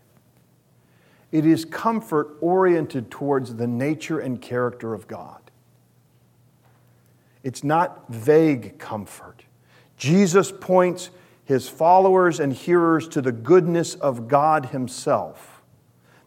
It 1.32 1.44
is 1.44 1.64
comfort 1.64 2.36
oriented 2.40 3.10
towards 3.10 3.56
the 3.56 3.66
nature 3.66 4.20
and 4.20 4.40
character 4.40 4.94
of 4.94 5.08
God. 5.08 5.40
It's 7.42 7.64
not 7.64 8.08
vague 8.08 8.78
comfort. 8.78 9.44
Jesus 9.96 10.52
points 10.52 11.10
his 11.48 11.66
followers 11.66 12.40
and 12.40 12.52
hearers 12.52 13.08
to 13.08 13.22
the 13.22 13.32
goodness 13.32 13.94
of 13.94 14.28
God 14.28 14.66
Himself 14.66 15.57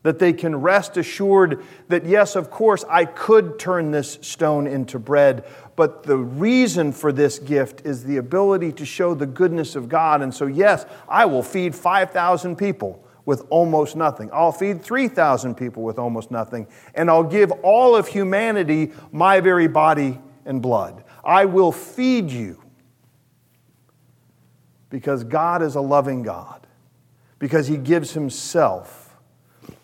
that 0.03 0.19
they 0.19 0.33
can 0.33 0.55
rest 0.55 0.97
assured 0.97 1.63
that, 1.87 2.05
yes, 2.05 2.35
of 2.35 2.49
course, 2.49 2.83
I 2.89 3.05
could 3.05 3.59
turn 3.59 3.91
this 3.91 4.17
stone 4.21 4.65
into 4.65 4.97
bread, 4.97 5.45
but 5.75 6.03
the 6.03 6.17
reason 6.17 6.91
for 6.91 7.11
this 7.11 7.37
gift 7.37 7.85
is 7.85 8.03
the 8.03 8.17
ability 8.17 8.71
to 8.73 8.85
show 8.85 9.13
the 9.13 9.27
goodness 9.27 9.75
of 9.75 9.89
God. 9.89 10.21
And 10.21 10.33
so, 10.33 10.47
yes, 10.47 10.85
I 11.07 11.25
will 11.25 11.43
feed 11.43 11.75
5,000 11.75 12.55
people 12.55 13.03
with 13.25 13.45
almost 13.49 13.95
nothing. 13.95 14.29
I'll 14.33 14.51
feed 14.51 14.81
3,000 14.81 15.55
people 15.55 15.83
with 15.83 15.99
almost 15.99 16.31
nothing. 16.31 16.67
And 16.95 17.09
I'll 17.09 17.23
give 17.23 17.51
all 17.63 17.95
of 17.95 18.07
humanity 18.07 18.91
my 19.11 19.39
very 19.39 19.67
body 19.67 20.19
and 20.45 20.61
blood. 20.61 21.03
I 21.23 21.45
will 21.45 21.71
feed 21.71 22.31
you 22.31 22.61
because 24.89 25.23
God 25.23 25.61
is 25.61 25.75
a 25.75 25.81
loving 25.81 26.23
God, 26.23 26.67
because 27.39 27.67
He 27.67 27.77
gives 27.77 28.11
Himself 28.11 29.00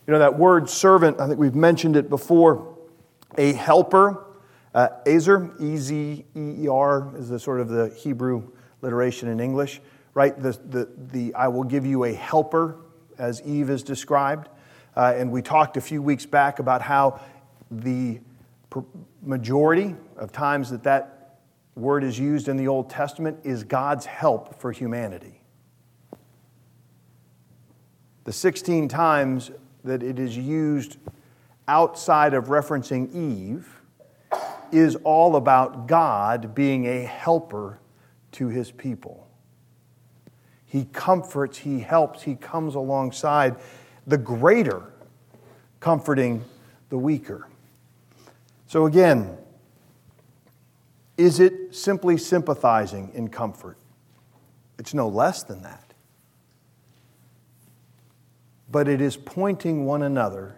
you 0.08 0.13
know, 0.13 0.19
that 0.19 0.38
word 0.38 0.69
servant, 0.69 1.19
I 1.19 1.28
think 1.28 1.39
we've 1.39 1.56
mentioned 1.56 1.95
it 1.95 2.10
before, 2.10 2.78
a 3.38 3.54
helper. 3.54 4.26
Uh, 4.73 4.89
Ezer, 5.06 5.52
E 5.60 5.78
Z 5.78 6.26
E 6.36 6.63
E 6.63 6.67
R, 6.67 7.12
is 7.17 7.30
the 7.30 7.39
sort 7.39 7.60
of 7.60 7.69
the 7.69 7.89
Hebrew 7.89 8.52
literation 8.82 9.30
in 9.30 9.39
English, 9.39 9.82
right? 10.13 10.39
The, 10.39 10.52
the, 10.52 10.89
the 11.12 11.34
I 11.34 11.47
will 11.47 11.63
give 11.63 11.86
you 11.86 12.04
a 12.06 12.13
helper, 12.13 12.78
as 13.17 13.41
Eve 13.41 13.69
is 13.69 13.84
described. 13.84 14.50
Uh, 14.95 15.13
and 15.15 15.32
we 15.32 15.41
talked 15.41 15.78
a 15.78 15.82
few 15.82 16.02
weeks 16.02 16.26
back 16.26 16.60
about 16.60 16.82
how 16.82 17.19
the 17.69 18.19
majority 19.21 19.95
of 20.15 20.32
times 20.32 20.69
that 20.69 20.84
that 20.84 21.39
word 21.76 22.04
is 22.04 22.17
used 22.17 22.47
in 22.47 22.58
the 22.58 22.67
Old 22.67 22.89
Testament 22.89 23.39
is 23.43 23.63
God's 23.63 24.06
help 24.06 24.60
for 24.60 24.71
humanity. 24.71 25.41
The 28.23 28.34
16 28.34 28.88
times 28.88 29.52
that 29.88 30.04
it 30.04 30.19
is 30.19 30.38
used 30.38 30.97
outside 31.67 32.34
of 32.34 32.45
referencing 32.45 33.13
Eve 33.13 33.82
is 34.71 34.95
all 35.04 35.36
about 35.36 35.88
God 35.88 36.54
being 36.54 36.86
a 36.86 37.04
helper 37.04 37.80
to 38.34 38.50
his 38.50 38.71
people. 38.71 39.28
He 40.65 40.86
comforts, 40.86 41.58
he 41.60 41.80
helps, 41.80 42.23
he 42.23 42.36
comes 42.36 42.76
alongside 42.76 43.56
the 44.06 44.17
greater, 44.17 44.84
comforting 45.80 46.43
the 46.89 46.97
weaker. 46.97 47.47
So, 48.67 48.86
again, 48.86 49.38
is 51.15 51.39
it 51.39 51.73
simply 51.73 52.17
sympathizing 52.17 53.12
in 53.13 53.30
comfort? 53.30 53.78
It's 54.78 54.93
no 54.93 55.08
less 55.08 55.43
than 55.43 55.62
that 55.63 55.87
but 58.69 58.88
it 58.88 59.01
is 59.01 59.17
pointing 59.17 59.86
one 59.86 60.03
another 60.03 60.56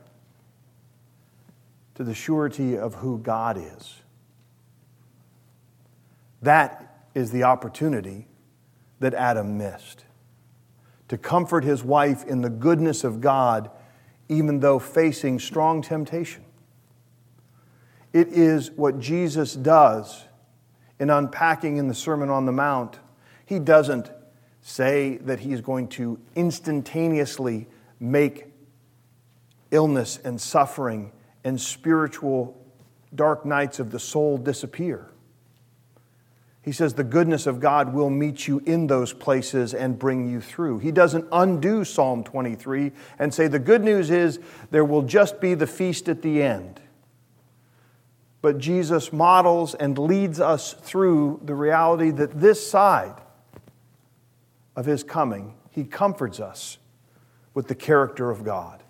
to 1.95 2.03
the 2.03 2.13
surety 2.13 2.77
of 2.77 2.95
who 2.95 3.19
God 3.19 3.57
is. 3.57 3.95
That 6.41 7.03
is 7.13 7.31
the 7.31 7.43
opportunity 7.43 8.27
that 8.99 9.13
Adam 9.13 9.57
missed 9.57 10.05
to 11.09 11.17
comfort 11.17 11.63
his 11.63 11.83
wife 11.83 12.23
in 12.25 12.41
the 12.41 12.49
goodness 12.49 13.03
of 13.03 13.19
God, 13.19 13.69
even 14.29 14.59
though 14.59 14.79
facing 14.79 15.39
strong 15.39 15.81
temptation. 15.81 16.43
It 18.13 18.29
is 18.29 18.71
what 18.71 18.99
Jesus 18.99 19.53
does 19.53 20.23
in 20.99 21.09
unpacking 21.09 21.77
in 21.77 21.87
the 21.87 21.95
Sermon 21.95 22.29
on 22.29 22.45
the 22.45 22.51
Mount. 22.51 22.99
He 23.45 23.59
doesn't 23.59 24.11
say 24.61 25.17
that 25.17 25.39
he's 25.39 25.61
going 25.61 25.87
to 25.89 26.19
instantaneously 26.35 27.67
make 27.99 28.45
illness 29.71 30.19
and 30.23 30.39
suffering 30.39 31.11
and 31.43 31.59
spiritual 31.59 32.55
dark 33.13 33.45
nights 33.45 33.79
of 33.79 33.91
the 33.91 33.99
soul 33.99 34.37
disappear. 34.37 35.09
He 36.61 36.71
says 36.71 36.93
the 36.93 37.03
goodness 37.03 37.47
of 37.47 37.59
God 37.59 37.93
will 37.93 38.09
meet 38.09 38.47
you 38.47 38.61
in 38.65 38.87
those 38.87 39.13
places 39.13 39.73
and 39.73 39.97
bring 39.97 40.29
you 40.29 40.41
through. 40.41 40.79
He 40.79 40.91
doesn't 40.91 41.25
undo 41.31 41.83
Psalm 41.83 42.23
23 42.23 42.91
and 43.17 43.33
say 43.33 43.47
the 43.47 43.59
good 43.59 43.83
news 43.83 44.11
is 44.11 44.39
there 44.69 44.85
will 44.85 45.01
just 45.01 45.39
be 45.39 45.53
the 45.53 45.67
feast 45.67 46.09
at 46.09 46.21
the 46.21 46.43
end. 46.43 46.81
But 48.41 48.57
Jesus 48.57 49.11
models 49.11 49.73
and 49.73 49.97
leads 49.97 50.39
us 50.39 50.73
through 50.73 51.41
the 51.43 51.55
reality 51.55 52.11
that 52.11 52.39
this 52.39 52.69
side 52.69 53.19
of 54.75 54.85
his 54.85 55.03
coming, 55.03 55.55
he 55.71 55.83
comforts 55.85 56.39
us 56.39 56.77
with 57.59 57.67
the 57.67 57.75
character 57.75 58.31
of 58.31 58.45
God. 58.45 58.81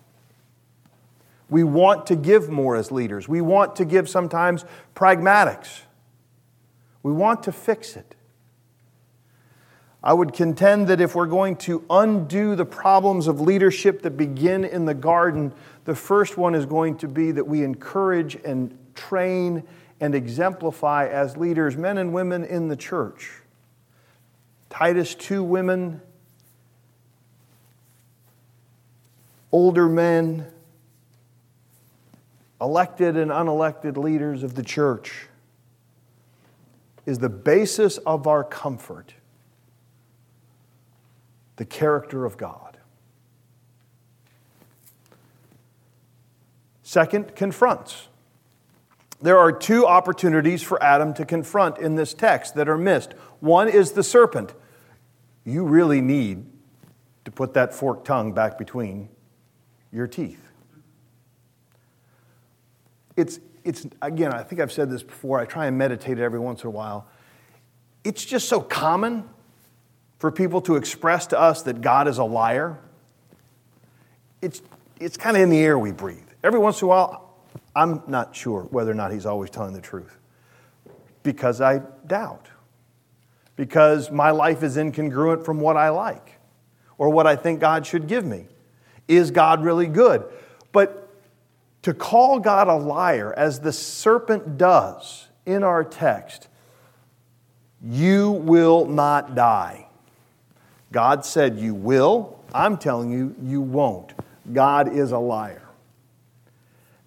We 1.48 1.64
want 1.64 2.06
to 2.06 2.14
give 2.14 2.48
more 2.48 2.76
as 2.76 2.92
leaders. 2.92 3.26
We 3.26 3.40
want 3.40 3.74
to 3.74 3.84
give 3.84 4.08
sometimes 4.08 4.64
pragmatics. 4.94 5.80
We 7.02 7.10
want 7.10 7.42
to 7.42 7.50
fix 7.50 7.96
it. 7.96 8.14
I 10.04 10.12
would 10.12 10.34
contend 10.34 10.86
that 10.86 11.00
if 11.00 11.16
we're 11.16 11.26
going 11.26 11.56
to 11.56 11.84
undo 11.90 12.54
the 12.54 12.64
problems 12.64 13.26
of 13.26 13.40
leadership 13.40 14.02
that 14.02 14.12
begin 14.12 14.64
in 14.64 14.84
the 14.84 14.94
garden, 14.94 15.52
the 15.84 15.96
first 15.96 16.36
one 16.36 16.54
is 16.54 16.64
going 16.64 16.96
to 16.98 17.08
be 17.08 17.32
that 17.32 17.48
we 17.48 17.64
encourage 17.64 18.36
and 18.36 18.78
train 18.94 19.64
and 19.98 20.14
exemplify 20.14 21.08
as 21.08 21.36
leaders 21.36 21.76
men 21.76 21.98
and 21.98 22.12
women 22.12 22.44
in 22.44 22.68
the 22.68 22.76
church. 22.76 23.32
Titus 24.68 25.16
2 25.16 25.42
women, 25.42 26.02
older 29.52 29.88
men, 29.88 30.46
elected 32.60 33.16
and 33.16 33.30
unelected 33.30 33.96
leaders 33.96 34.42
of 34.42 34.54
the 34.54 34.62
church 34.62 35.26
is 37.06 37.18
the 37.18 37.28
basis 37.28 37.98
of 37.98 38.26
our 38.26 38.44
comfort 38.44 39.14
the 41.56 41.64
character 41.66 42.24
of 42.24 42.38
God. 42.38 42.78
Second, 46.82 47.34
confronts. 47.36 48.08
There 49.20 49.38
are 49.38 49.52
two 49.52 49.86
opportunities 49.86 50.62
for 50.62 50.82
Adam 50.82 51.12
to 51.12 51.26
confront 51.26 51.76
in 51.76 51.96
this 51.96 52.14
text 52.14 52.54
that 52.54 52.66
are 52.66 52.78
missed. 52.78 53.12
One 53.40 53.68
is 53.68 53.92
the 53.92 54.02
serpent. 54.02 54.54
You 55.44 55.66
really 55.66 56.00
need 56.00 56.46
to 57.26 57.30
put 57.30 57.52
that 57.52 57.74
forked 57.74 58.06
tongue 58.06 58.32
back 58.32 58.56
between 58.56 59.10
your 59.92 60.06
teeth. 60.06 60.46
It's, 63.16 63.40
it's, 63.64 63.86
again, 64.00 64.32
I 64.32 64.42
think 64.42 64.60
I've 64.60 64.72
said 64.72 64.90
this 64.90 65.02
before. 65.02 65.38
I 65.38 65.44
try 65.44 65.66
and 65.66 65.76
meditate 65.76 66.18
it 66.18 66.22
every 66.22 66.38
once 66.38 66.62
in 66.62 66.68
a 66.68 66.70
while. 66.70 67.06
It's 68.04 68.24
just 68.24 68.48
so 68.48 68.60
common 68.60 69.28
for 70.18 70.30
people 70.30 70.60
to 70.62 70.76
express 70.76 71.26
to 71.28 71.38
us 71.38 71.62
that 71.62 71.80
God 71.80 72.08
is 72.08 72.18
a 72.18 72.24
liar. 72.24 72.78
It's, 74.40 74.62
it's 74.98 75.16
kind 75.16 75.36
of 75.36 75.42
in 75.42 75.50
the 75.50 75.58
air 75.58 75.78
we 75.78 75.92
breathe. 75.92 76.28
Every 76.42 76.58
once 76.58 76.80
in 76.80 76.86
a 76.86 76.88
while, 76.88 77.34
I'm 77.74 78.02
not 78.06 78.34
sure 78.34 78.62
whether 78.70 78.90
or 78.90 78.94
not 78.94 79.12
he's 79.12 79.26
always 79.26 79.50
telling 79.50 79.74
the 79.74 79.80
truth 79.80 80.16
because 81.22 81.60
I 81.60 81.78
doubt, 82.06 82.48
because 83.56 84.10
my 84.10 84.30
life 84.30 84.62
is 84.62 84.76
incongruent 84.76 85.44
from 85.44 85.60
what 85.60 85.76
I 85.76 85.90
like 85.90 86.38
or 86.98 87.10
what 87.10 87.26
I 87.26 87.36
think 87.36 87.60
God 87.60 87.86
should 87.86 88.06
give 88.06 88.24
me. 88.24 88.46
Is 89.10 89.32
God 89.32 89.64
really 89.64 89.88
good? 89.88 90.24
But 90.70 91.08
to 91.82 91.92
call 91.92 92.38
God 92.38 92.68
a 92.68 92.76
liar, 92.76 93.34
as 93.36 93.58
the 93.58 93.72
serpent 93.72 94.56
does 94.56 95.26
in 95.44 95.64
our 95.64 95.82
text, 95.82 96.46
you 97.82 98.30
will 98.30 98.86
not 98.86 99.34
die. 99.34 99.88
God 100.92 101.24
said 101.24 101.58
you 101.58 101.74
will. 101.74 102.38
I'm 102.54 102.78
telling 102.78 103.10
you, 103.10 103.34
you 103.42 103.60
won't. 103.60 104.12
God 104.52 104.94
is 104.94 105.10
a 105.10 105.18
liar. 105.18 105.68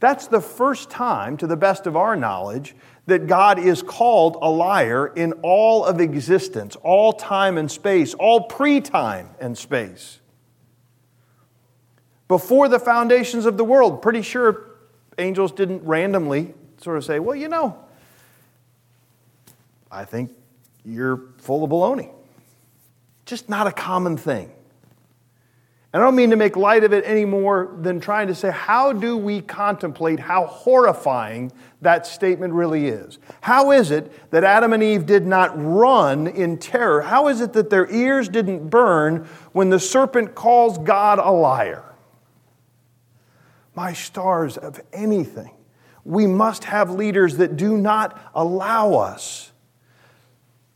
That's 0.01 0.27
the 0.27 0.41
first 0.41 0.89
time, 0.89 1.37
to 1.37 1.47
the 1.47 1.55
best 1.55 1.87
of 1.87 1.95
our 1.95 2.17
knowledge, 2.17 2.75
that 3.05 3.27
God 3.27 3.59
is 3.59 3.81
called 3.81 4.37
a 4.41 4.49
liar 4.49 5.07
in 5.07 5.31
all 5.41 5.85
of 5.85 6.01
existence, 6.01 6.75
all 6.83 7.13
time 7.13 7.57
and 7.57 7.71
space, 7.71 8.13
all 8.13 8.41
pre 8.41 8.81
time 8.81 9.29
and 9.39 9.57
space 9.57 10.19
before 12.33 12.67
the 12.67 12.79
foundations 12.79 13.45
of 13.45 13.57
the 13.57 13.63
world. 13.63 14.01
Pretty 14.01 14.23
sure 14.23 14.65
angels 15.19 15.51
didn't 15.51 15.83
randomly 15.83 16.51
sort 16.81 16.97
of 16.97 17.05
say, 17.05 17.19
well, 17.19 17.35
you 17.35 17.47
know, 17.47 17.77
I 19.91 20.03
think 20.03 20.31
you're 20.83 21.21
full 21.37 21.63
of 21.63 21.69
baloney. 21.69 22.09
Just 23.27 23.49
not 23.49 23.67
a 23.67 23.71
common 23.71 24.17
thing. 24.17 24.51
And 25.93 26.01
I 26.01 26.05
don't 26.07 26.15
mean 26.15 26.31
to 26.31 26.35
make 26.35 26.55
light 26.55 26.83
of 26.83 26.91
it 26.91 27.03
any 27.05 27.23
more 27.23 27.77
than 27.79 27.99
trying 27.99 28.25
to 28.29 28.33
say, 28.33 28.49
how 28.49 28.93
do 28.93 29.15
we 29.15 29.39
contemplate 29.39 30.19
how 30.19 30.47
horrifying 30.47 31.51
that 31.83 32.07
statement 32.07 32.51
really 32.55 32.87
is? 32.87 33.19
How 33.41 33.69
is 33.69 33.91
it 33.91 34.11
that 34.31 34.43
Adam 34.43 34.73
and 34.73 34.81
Eve 34.81 35.05
did 35.05 35.27
not 35.27 35.51
run 35.55 36.25
in 36.25 36.57
terror? 36.57 37.03
How 37.03 37.27
is 37.27 37.41
it 37.41 37.53
that 37.53 37.69
their 37.69 37.87
ears 37.91 38.27
didn't 38.27 38.69
burn 38.69 39.27
when 39.51 39.69
the 39.69 39.79
serpent 39.79 40.33
calls 40.33 40.79
God 40.79 41.19
a 41.19 41.29
liar? 41.29 41.92
My 43.75 43.93
stars, 43.93 44.57
of 44.57 44.79
anything. 44.91 45.51
We 46.05 46.27
must 46.27 46.65
have 46.65 46.91
leaders 46.91 47.37
that 47.37 47.55
do 47.57 47.77
not 47.77 48.19
allow 48.35 48.93
us 48.93 49.51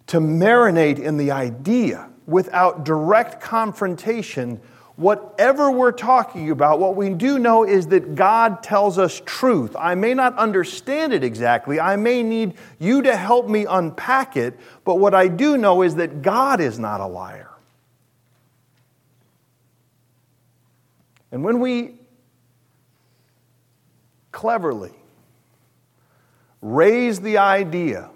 to 0.07 0.19
marinate 0.19 0.99
in 0.99 1.17
the 1.17 1.31
idea 1.31 2.09
without 2.25 2.85
direct 2.85 3.41
confrontation. 3.41 4.61
Whatever 4.95 5.69
we're 5.69 5.91
talking 5.91 6.49
about, 6.49 6.79
what 6.79 6.95
we 6.95 7.09
do 7.09 7.37
know 7.37 7.63
is 7.65 7.87
that 7.87 8.15
God 8.15 8.63
tells 8.63 8.97
us 8.97 9.21
truth. 9.25 9.75
I 9.77 9.95
may 9.95 10.13
not 10.13 10.35
understand 10.37 11.13
it 11.13 11.23
exactly. 11.23 11.79
I 11.79 11.97
may 11.97 12.23
need 12.23 12.53
you 12.79 13.01
to 13.03 13.15
help 13.15 13.47
me 13.47 13.65
unpack 13.65 14.37
it. 14.37 14.57
But 14.85 14.95
what 14.95 15.13
I 15.13 15.27
do 15.27 15.57
know 15.57 15.83
is 15.83 15.95
that 15.95 16.21
God 16.21 16.59
is 16.61 16.79
not 16.79 17.01
a 17.01 17.05
liar. 17.05 17.51
And 21.31 21.43
when 21.43 21.59
we 21.59 21.96
cleverly 24.31 24.93
raise 26.61 27.19
the 27.21 27.37
idea 27.37 28.09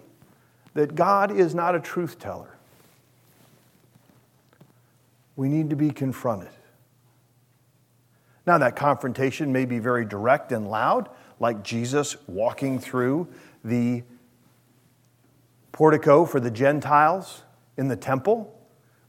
that 0.73 0.95
God 0.95 1.31
is 1.31 1.53
not 1.53 1.75
a 1.75 1.79
truth 1.79 2.19
teller, 2.19 2.57
we 5.35 5.49
need 5.49 5.69
to 5.69 5.75
be 5.75 5.91
confronted. 5.91 6.49
Now, 8.45 8.57
that 8.57 8.75
confrontation 8.75 9.51
may 9.51 9.65
be 9.65 9.79
very 9.79 10.05
direct 10.05 10.51
and 10.51 10.69
loud, 10.69 11.09
like 11.39 11.63
Jesus 11.63 12.15
walking 12.27 12.79
through 12.79 13.27
the 13.63 14.03
portico 15.71 16.25
for 16.25 16.39
the 16.39 16.51
Gentiles 16.51 17.43
in 17.77 17.87
the 17.87 17.95
temple, 17.95 18.59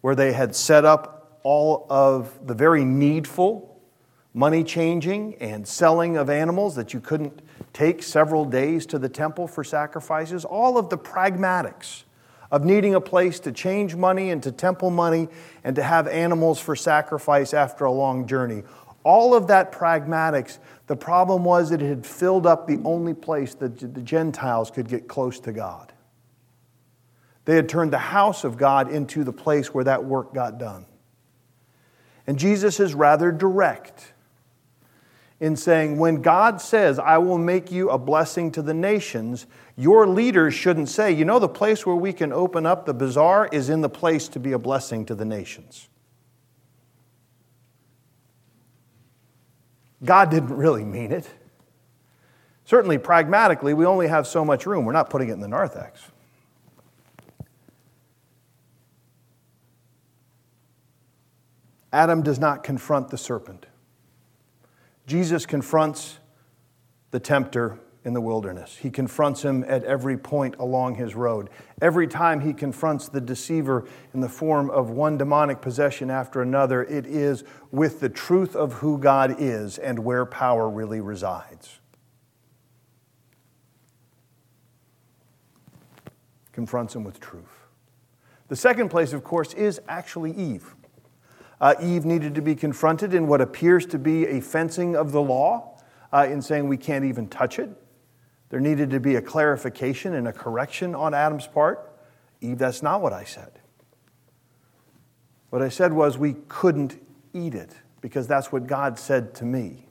where 0.00 0.14
they 0.14 0.32
had 0.32 0.54
set 0.54 0.84
up 0.84 1.40
all 1.42 1.86
of 1.88 2.46
the 2.46 2.54
very 2.54 2.84
needful 2.84 3.71
money 4.34 4.64
changing 4.64 5.34
and 5.36 5.66
selling 5.66 6.16
of 6.16 6.30
animals 6.30 6.74
that 6.76 6.94
you 6.94 7.00
couldn't 7.00 7.42
take 7.72 8.02
several 8.02 8.44
days 8.44 8.86
to 8.86 8.98
the 8.98 9.08
temple 9.08 9.46
for 9.46 9.62
sacrifices, 9.62 10.44
all 10.44 10.78
of 10.78 10.88
the 10.88 10.98
pragmatics 10.98 12.04
of 12.50 12.64
needing 12.64 12.94
a 12.94 13.00
place 13.00 13.40
to 13.40 13.52
change 13.52 13.94
money 13.94 14.30
into 14.30 14.52
temple 14.52 14.90
money 14.90 15.28
and 15.64 15.76
to 15.76 15.82
have 15.82 16.06
animals 16.06 16.60
for 16.60 16.76
sacrifice 16.76 17.54
after 17.54 17.84
a 17.84 17.92
long 17.92 18.26
journey. 18.26 18.62
All 19.04 19.34
of 19.34 19.48
that 19.48 19.72
pragmatics, 19.72 20.58
the 20.86 20.96
problem 20.96 21.44
was 21.44 21.70
that 21.70 21.82
it 21.82 21.88
had 21.88 22.06
filled 22.06 22.46
up 22.46 22.66
the 22.66 22.80
only 22.84 23.14
place 23.14 23.54
that 23.54 23.78
the 23.94 24.02
Gentiles 24.02 24.70
could 24.70 24.88
get 24.88 25.08
close 25.08 25.40
to 25.40 25.52
God. 25.52 25.92
They 27.44 27.56
had 27.56 27.68
turned 27.68 27.92
the 27.92 27.98
house 27.98 28.44
of 28.44 28.56
God 28.56 28.90
into 28.90 29.24
the 29.24 29.32
place 29.32 29.74
where 29.74 29.84
that 29.84 30.04
work 30.04 30.32
got 30.32 30.58
done. 30.58 30.86
And 32.26 32.38
Jesus 32.38 32.78
is 32.78 32.94
rather 32.94 33.32
direct 33.32 34.11
in 35.42 35.56
saying, 35.56 35.98
when 35.98 36.22
God 36.22 36.60
says, 36.60 37.00
I 37.00 37.18
will 37.18 37.36
make 37.36 37.72
you 37.72 37.90
a 37.90 37.98
blessing 37.98 38.52
to 38.52 38.62
the 38.62 38.72
nations, 38.72 39.46
your 39.76 40.06
leaders 40.06 40.54
shouldn't 40.54 40.88
say, 40.88 41.10
you 41.10 41.24
know, 41.24 41.40
the 41.40 41.48
place 41.48 41.84
where 41.84 41.96
we 41.96 42.12
can 42.12 42.32
open 42.32 42.64
up 42.64 42.86
the 42.86 42.94
bazaar 42.94 43.48
is 43.50 43.68
in 43.68 43.80
the 43.80 43.88
place 43.88 44.28
to 44.28 44.38
be 44.38 44.52
a 44.52 44.58
blessing 44.58 45.04
to 45.06 45.16
the 45.16 45.24
nations. 45.24 45.88
God 50.04 50.30
didn't 50.30 50.54
really 50.54 50.84
mean 50.84 51.10
it. 51.10 51.28
Certainly, 52.64 52.98
pragmatically, 52.98 53.74
we 53.74 53.84
only 53.84 54.06
have 54.06 54.28
so 54.28 54.44
much 54.44 54.64
room. 54.64 54.84
We're 54.84 54.92
not 54.92 55.10
putting 55.10 55.28
it 55.28 55.32
in 55.32 55.40
the 55.40 55.48
narthex. 55.48 56.00
Adam 61.92 62.22
does 62.22 62.38
not 62.38 62.62
confront 62.62 63.08
the 63.08 63.18
serpent. 63.18 63.66
Jesus 65.06 65.46
confronts 65.46 66.18
the 67.10 67.20
tempter 67.20 67.78
in 68.04 68.14
the 68.14 68.20
wilderness. 68.20 68.76
He 68.76 68.90
confronts 68.90 69.42
him 69.42 69.64
at 69.68 69.84
every 69.84 70.16
point 70.16 70.56
along 70.58 70.96
his 70.96 71.14
road. 71.14 71.50
Every 71.80 72.08
time 72.08 72.40
he 72.40 72.52
confronts 72.52 73.08
the 73.08 73.20
deceiver 73.20 73.86
in 74.12 74.20
the 74.20 74.28
form 74.28 74.70
of 74.70 74.90
one 74.90 75.16
demonic 75.18 75.60
possession 75.60 76.10
after 76.10 76.42
another, 76.42 76.82
it 76.82 77.06
is 77.06 77.44
with 77.70 78.00
the 78.00 78.08
truth 78.08 78.56
of 78.56 78.74
who 78.74 78.98
God 78.98 79.36
is 79.38 79.78
and 79.78 80.00
where 80.00 80.26
power 80.26 80.68
really 80.68 81.00
resides. 81.00 81.78
Confronts 86.52 86.94
him 86.94 87.04
with 87.04 87.20
truth. 87.20 87.66
The 88.48 88.56
second 88.56 88.90
place, 88.90 89.12
of 89.12 89.24
course, 89.24 89.54
is 89.54 89.80
actually 89.88 90.32
Eve. 90.32 90.74
Uh, 91.62 91.76
Eve 91.80 92.04
needed 92.04 92.34
to 92.34 92.42
be 92.42 92.56
confronted 92.56 93.14
in 93.14 93.28
what 93.28 93.40
appears 93.40 93.86
to 93.86 93.96
be 93.96 94.26
a 94.26 94.40
fencing 94.40 94.96
of 94.96 95.12
the 95.12 95.22
law, 95.22 95.78
uh, 96.12 96.26
in 96.28 96.42
saying 96.42 96.66
we 96.66 96.76
can't 96.76 97.04
even 97.04 97.28
touch 97.28 97.60
it. 97.60 97.70
There 98.50 98.58
needed 98.58 98.90
to 98.90 98.98
be 98.98 99.14
a 99.14 99.22
clarification 99.22 100.14
and 100.14 100.26
a 100.26 100.32
correction 100.32 100.92
on 100.96 101.14
Adam's 101.14 101.46
part. 101.46 101.96
Eve, 102.40 102.58
that's 102.58 102.82
not 102.82 103.00
what 103.00 103.12
I 103.12 103.22
said. 103.22 103.60
What 105.50 105.62
I 105.62 105.68
said 105.68 105.92
was 105.92 106.18
we 106.18 106.34
couldn't 106.48 107.00
eat 107.32 107.54
it 107.54 107.70
because 108.00 108.26
that's 108.26 108.50
what 108.50 108.66
God 108.66 108.98
said 108.98 109.32
to 109.36 109.44
me. 109.44 109.86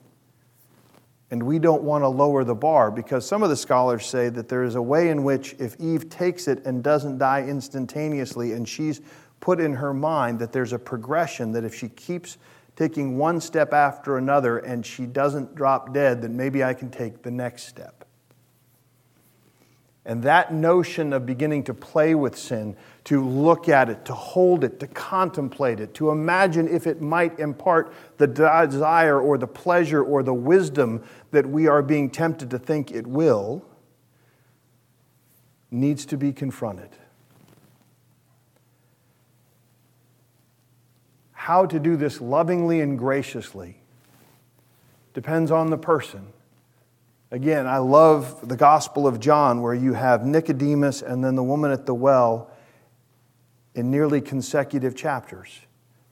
And 1.30 1.42
we 1.42 1.58
don't 1.58 1.82
want 1.82 2.04
to 2.04 2.08
lower 2.08 2.44
the 2.44 2.54
bar 2.54 2.90
because 2.90 3.26
some 3.26 3.42
of 3.42 3.48
the 3.48 3.56
scholars 3.56 4.04
say 4.04 4.28
that 4.28 4.50
there 4.50 4.62
is 4.62 4.74
a 4.74 4.82
way 4.82 5.08
in 5.08 5.24
which 5.24 5.54
if 5.58 5.80
Eve 5.80 6.10
takes 6.10 6.48
it 6.48 6.66
and 6.66 6.84
doesn't 6.84 7.16
die 7.16 7.42
instantaneously, 7.42 8.52
and 8.52 8.68
she's 8.68 9.00
put 9.42 9.60
in 9.60 9.74
her 9.74 9.92
mind 9.92 10.38
that 10.38 10.52
there's 10.52 10.72
a 10.72 10.78
progression, 10.78 11.50
that 11.52 11.64
if 11.64 11.74
she 11.74 11.88
keeps 11.90 12.38
taking 12.76 13.18
one 13.18 13.40
step 13.40 13.74
after 13.74 14.16
another 14.16 14.58
and 14.58 14.86
she 14.86 15.04
doesn't 15.04 15.54
drop 15.54 15.92
dead, 15.92 16.22
then 16.22 16.36
maybe 16.36 16.64
I 16.64 16.72
can 16.72 16.90
take 16.90 17.22
the 17.22 17.30
next 17.30 17.64
step. 17.64 18.06
And 20.04 20.22
that 20.22 20.54
notion 20.54 21.12
of 21.12 21.26
beginning 21.26 21.64
to 21.64 21.74
play 21.74 22.14
with 22.14 22.38
sin, 22.38 22.76
to 23.04 23.24
look 23.24 23.68
at 23.68 23.88
it, 23.88 24.04
to 24.04 24.14
hold 24.14 24.62
it, 24.62 24.78
to 24.78 24.86
contemplate 24.86 25.80
it, 25.80 25.92
to 25.94 26.10
imagine 26.10 26.68
if 26.68 26.86
it 26.86 27.00
might 27.02 27.38
impart 27.40 27.92
the 28.18 28.28
desire 28.28 29.20
or 29.20 29.38
the 29.38 29.46
pleasure 29.48 30.02
or 30.02 30.22
the 30.22 30.34
wisdom 30.34 31.02
that 31.32 31.46
we 31.46 31.66
are 31.66 31.82
being 31.82 32.10
tempted 32.10 32.48
to 32.50 32.58
think 32.60 32.92
it 32.92 33.08
will, 33.08 33.64
needs 35.72 36.06
to 36.06 36.16
be 36.16 36.32
confronted. 36.32 36.90
How 41.42 41.66
to 41.66 41.80
do 41.80 41.96
this 41.96 42.20
lovingly 42.20 42.80
and 42.80 42.98
graciously 42.98 43.76
depends 45.12 45.50
on 45.50 45.70
the 45.70 45.78
person 45.78 46.32
Again, 47.32 47.66
I 47.66 47.78
love 47.78 48.46
the 48.46 48.58
Gospel 48.58 49.06
of 49.06 49.18
John 49.18 49.62
where 49.62 49.72
you 49.72 49.94
have 49.94 50.26
Nicodemus 50.26 51.00
and 51.00 51.24
then 51.24 51.34
the 51.34 51.42
woman 51.42 51.70
at 51.70 51.86
the 51.86 51.94
well 51.94 52.50
in 53.74 53.90
nearly 53.90 54.20
consecutive 54.20 54.94
chapters. 54.94 55.60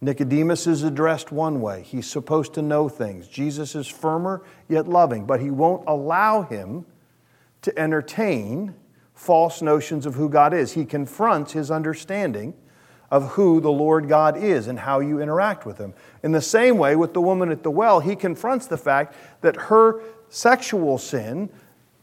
Nicodemus 0.00 0.66
is 0.66 0.82
addressed 0.82 1.30
one 1.30 1.60
way. 1.60 1.82
He's 1.82 2.08
supposed 2.08 2.54
to 2.54 2.62
know 2.62 2.88
things. 2.88 3.28
Jesus 3.28 3.74
is 3.74 3.86
firmer 3.86 4.42
yet 4.66 4.88
loving, 4.88 5.26
but 5.26 5.40
he 5.40 5.50
won't 5.50 5.84
allow 5.86 6.40
him 6.40 6.86
to 7.60 7.78
entertain 7.78 8.74
false 9.12 9.60
notions 9.60 10.06
of 10.06 10.14
who 10.14 10.30
God 10.30 10.54
is. 10.54 10.72
He 10.72 10.86
confronts 10.86 11.52
his 11.52 11.70
understanding 11.70 12.54
of 13.10 13.32
who 13.32 13.60
the 13.60 13.72
Lord 13.72 14.08
God 14.08 14.36
is 14.36 14.68
and 14.68 14.78
how 14.78 15.00
you 15.00 15.20
interact 15.20 15.66
with 15.66 15.78
him. 15.78 15.94
In 16.22 16.32
the 16.32 16.40
same 16.40 16.78
way, 16.78 16.94
with 16.94 17.12
the 17.12 17.20
woman 17.20 17.50
at 17.50 17.62
the 17.62 17.70
well, 17.70 18.00
he 18.00 18.14
confronts 18.14 18.66
the 18.66 18.78
fact 18.78 19.14
that 19.40 19.56
her 19.56 20.00
sexual 20.28 20.96
sin, 20.96 21.50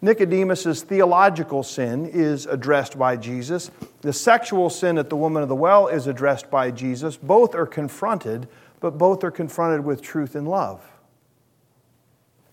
Nicodemus's 0.01 0.83
theological 0.83 1.63
sin 1.63 2.05
is 2.05 2.45
addressed 2.45 2.99
by 2.99 3.15
Jesus. 3.15 3.71
The 4.01 4.13
sexual 4.13 4.69
sin 4.69 4.97
at 4.97 5.09
the 5.09 5.15
woman 5.15 5.41
of 5.43 5.49
the 5.49 5.55
well 5.55 5.87
is 5.87 6.07
addressed 6.07 6.51
by 6.51 6.71
Jesus. 6.71 7.15
Both 7.15 7.55
are 7.55 7.65
confronted, 7.65 8.47
but 8.81 8.97
both 8.97 9.23
are 9.23 9.31
confronted 9.31 9.85
with 9.85 10.01
truth 10.01 10.35
and 10.35 10.47
love. 10.47 10.83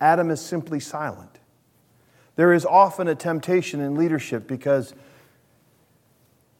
Adam 0.00 0.30
is 0.30 0.40
simply 0.40 0.80
silent. 0.80 1.38
There 2.36 2.52
is 2.52 2.64
often 2.64 3.08
a 3.08 3.14
temptation 3.14 3.80
in 3.80 3.94
leadership 3.94 4.46
because, 4.46 4.94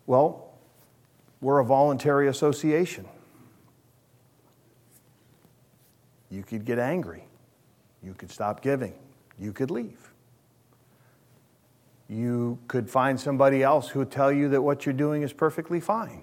well, 0.07 0.44
we're 1.45 1.59
a 1.59 1.65
voluntary 1.65 2.29
association. 2.29 3.07
You 6.31 6.43
could 6.43 6.65
get 6.65 6.79
angry. 6.79 7.25
You 8.03 8.15
could 8.15 8.31
stop 8.31 8.63
giving 8.63 8.95
you 9.39 9.53
could 9.53 9.71
leave. 9.71 10.13
You 12.09 12.59
could 12.69 12.89
find 12.89 13.19
somebody 13.19 13.63
else 13.63 13.89
who 13.89 13.99
would 14.01 14.11
tell 14.11 14.31
you 14.31 14.49
that 14.51 14.63
what 14.63 14.87
you're 14.87 14.93
doing 14.93 15.23
is 15.23 15.33
perfectly 15.33 15.81
fine. 15.81 16.23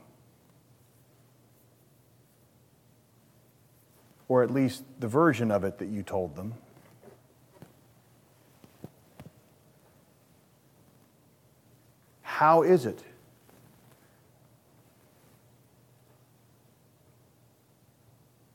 Or 4.27 4.43
at 4.43 4.51
least 4.51 4.83
the 4.99 5.07
version 5.07 5.51
of 5.51 5.63
it 5.63 5.77
that 5.79 5.89
you 5.89 6.03
told 6.03 6.35
them. 6.35 6.53
How 12.21 12.63
is 12.63 12.85
it? 12.85 13.03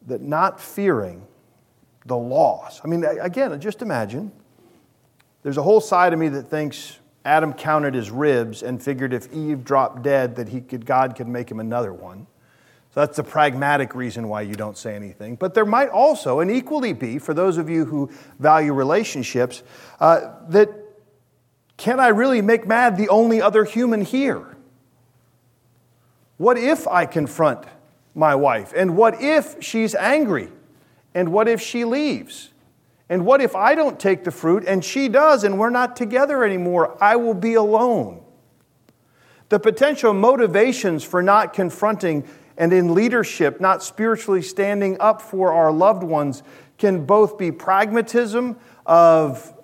That 0.06 0.22
not 0.22 0.60
fearing 0.60 1.26
the 2.04 2.16
loss, 2.16 2.80
I 2.84 2.88
mean, 2.88 3.04
again, 3.04 3.60
just 3.60 3.82
imagine 3.82 4.30
there's 5.42 5.56
a 5.56 5.62
whole 5.62 5.80
side 5.80 6.12
of 6.12 6.18
me 6.18 6.28
that 6.30 6.48
thinks 6.48 6.98
Adam 7.24 7.52
counted 7.52 7.94
his 7.94 8.10
ribs 8.10 8.62
and 8.62 8.82
figured 8.82 9.12
if 9.12 9.32
Eve 9.32 9.64
dropped 9.64 10.02
dead 10.02 10.36
that 10.36 10.48
he 10.48 10.60
could, 10.60 10.86
God 10.86 11.16
could 11.16 11.28
make 11.28 11.50
him 11.50 11.60
another 11.60 11.92
one. 11.92 12.26
So 12.94 13.00
that's 13.00 13.16
the 13.16 13.24
pragmatic 13.24 13.94
reason 13.94 14.28
why 14.28 14.42
you 14.42 14.54
don't 14.54 14.78
say 14.78 14.94
anything. 14.94 15.36
But 15.36 15.52
there 15.52 15.66
might 15.66 15.88
also, 15.88 16.40
and 16.40 16.50
equally 16.50 16.92
be, 16.92 17.18
for 17.18 17.34
those 17.34 17.58
of 17.58 17.68
you 17.68 17.84
who 17.84 18.10
value 18.38 18.72
relationships, 18.72 19.62
uh, 20.00 20.32
that 20.48 20.70
can 21.76 22.00
I 22.00 22.08
really 22.08 22.40
make 22.40 22.66
mad 22.66 22.96
the 22.96 23.08
only 23.08 23.42
other 23.42 23.64
human 23.64 24.02
here? 24.02 24.56
What 26.38 26.56
if 26.58 26.88
I 26.88 27.06
confront 27.06 27.66
my 28.16 28.34
wife? 28.34 28.72
And 28.74 28.96
what 28.96 29.20
if 29.22 29.62
she's 29.62 29.94
angry? 29.94 30.50
And 31.14 31.32
what 31.32 31.46
if 31.46 31.60
she 31.60 31.84
leaves? 31.84 32.50
And 33.08 33.24
what 33.24 33.40
if 33.40 33.54
I 33.54 33.76
don't 33.76 34.00
take 34.00 34.24
the 34.24 34.32
fruit 34.32 34.64
and 34.66 34.84
she 34.84 35.08
does 35.08 35.44
and 35.44 35.58
we're 35.58 35.70
not 35.70 35.94
together 35.94 36.42
anymore? 36.42 36.96
I 37.00 37.16
will 37.16 37.34
be 37.34 37.54
alone. 37.54 38.22
The 39.48 39.60
potential 39.60 40.12
motivations 40.12 41.04
for 41.04 41.22
not 41.22 41.52
confronting 41.52 42.26
and 42.56 42.72
in 42.72 42.94
leadership, 42.94 43.60
not 43.60 43.82
spiritually 43.82 44.42
standing 44.42 44.98
up 44.98 45.22
for 45.22 45.52
our 45.52 45.70
loved 45.70 46.02
ones, 46.02 46.42
can 46.78 47.04
both 47.04 47.38
be 47.38 47.52
pragmatism 47.52 48.56
of, 48.86 49.54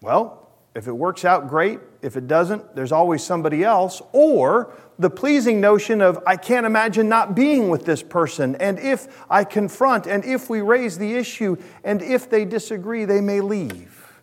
well, 0.00 0.50
if 0.74 0.88
it 0.88 0.92
works 0.92 1.24
out, 1.24 1.48
great. 1.48 1.78
If 2.02 2.16
it 2.16 2.26
doesn't, 2.26 2.74
there's 2.74 2.90
always 2.90 3.22
somebody 3.22 3.62
else. 3.62 4.02
Or 4.12 4.74
the 4.98 5.08
pleasing 5.08 5.60
notion 5.60 6.02
of, 6.02 6.18
I 6.26 6.36
can't 6.36 6.66
imagine 6.66 7.08
not 7.08 7.36
being 7.36 7.68
with 7.68 7.84
this 7.84 8.02
person. 8.02 8.56
And 8.56 8.78
if 8.80 9.24
I 9.30 9.44
confront, 9.44 10.08
and 10.08 10.24
if 10.24 10.50
we 10.50 10.60
raise 10.60 10.98
the 10.98 11.14
issue, 11.14 11.56
and 11.84 12.02
if 12.02 12.28
they 12.28 12.44
disagree, 12.44 13.04
they 13.04 13.20
may 13.20 13.40
leave. 13.40 14.20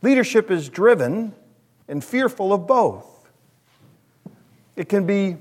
Leadership 0.00 0.50
is 0.50 0.68
driven 0.68 1.34
and 1.88 2.04
fearful 2.04 2.52
of 2.52 2.68
both. 2.68 3.28
It 4.76 4.88
can 4.88 5.06
be 5.06 5.38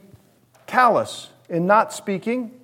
callous 0.66 1.30
in 1.48 1.68
not 1.68 1.94
speaking 1.94 2.60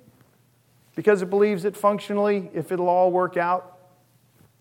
because 0.96 1.22
it 1.22 1.30
believes 1.30 1.62
that 1.62 1.76
functionally, 1.76 2.50
if 2.52 2.72
it'll 2.72 2.88
all 2.88 3.12
work 3.12 3.36
out, 3.36 3.78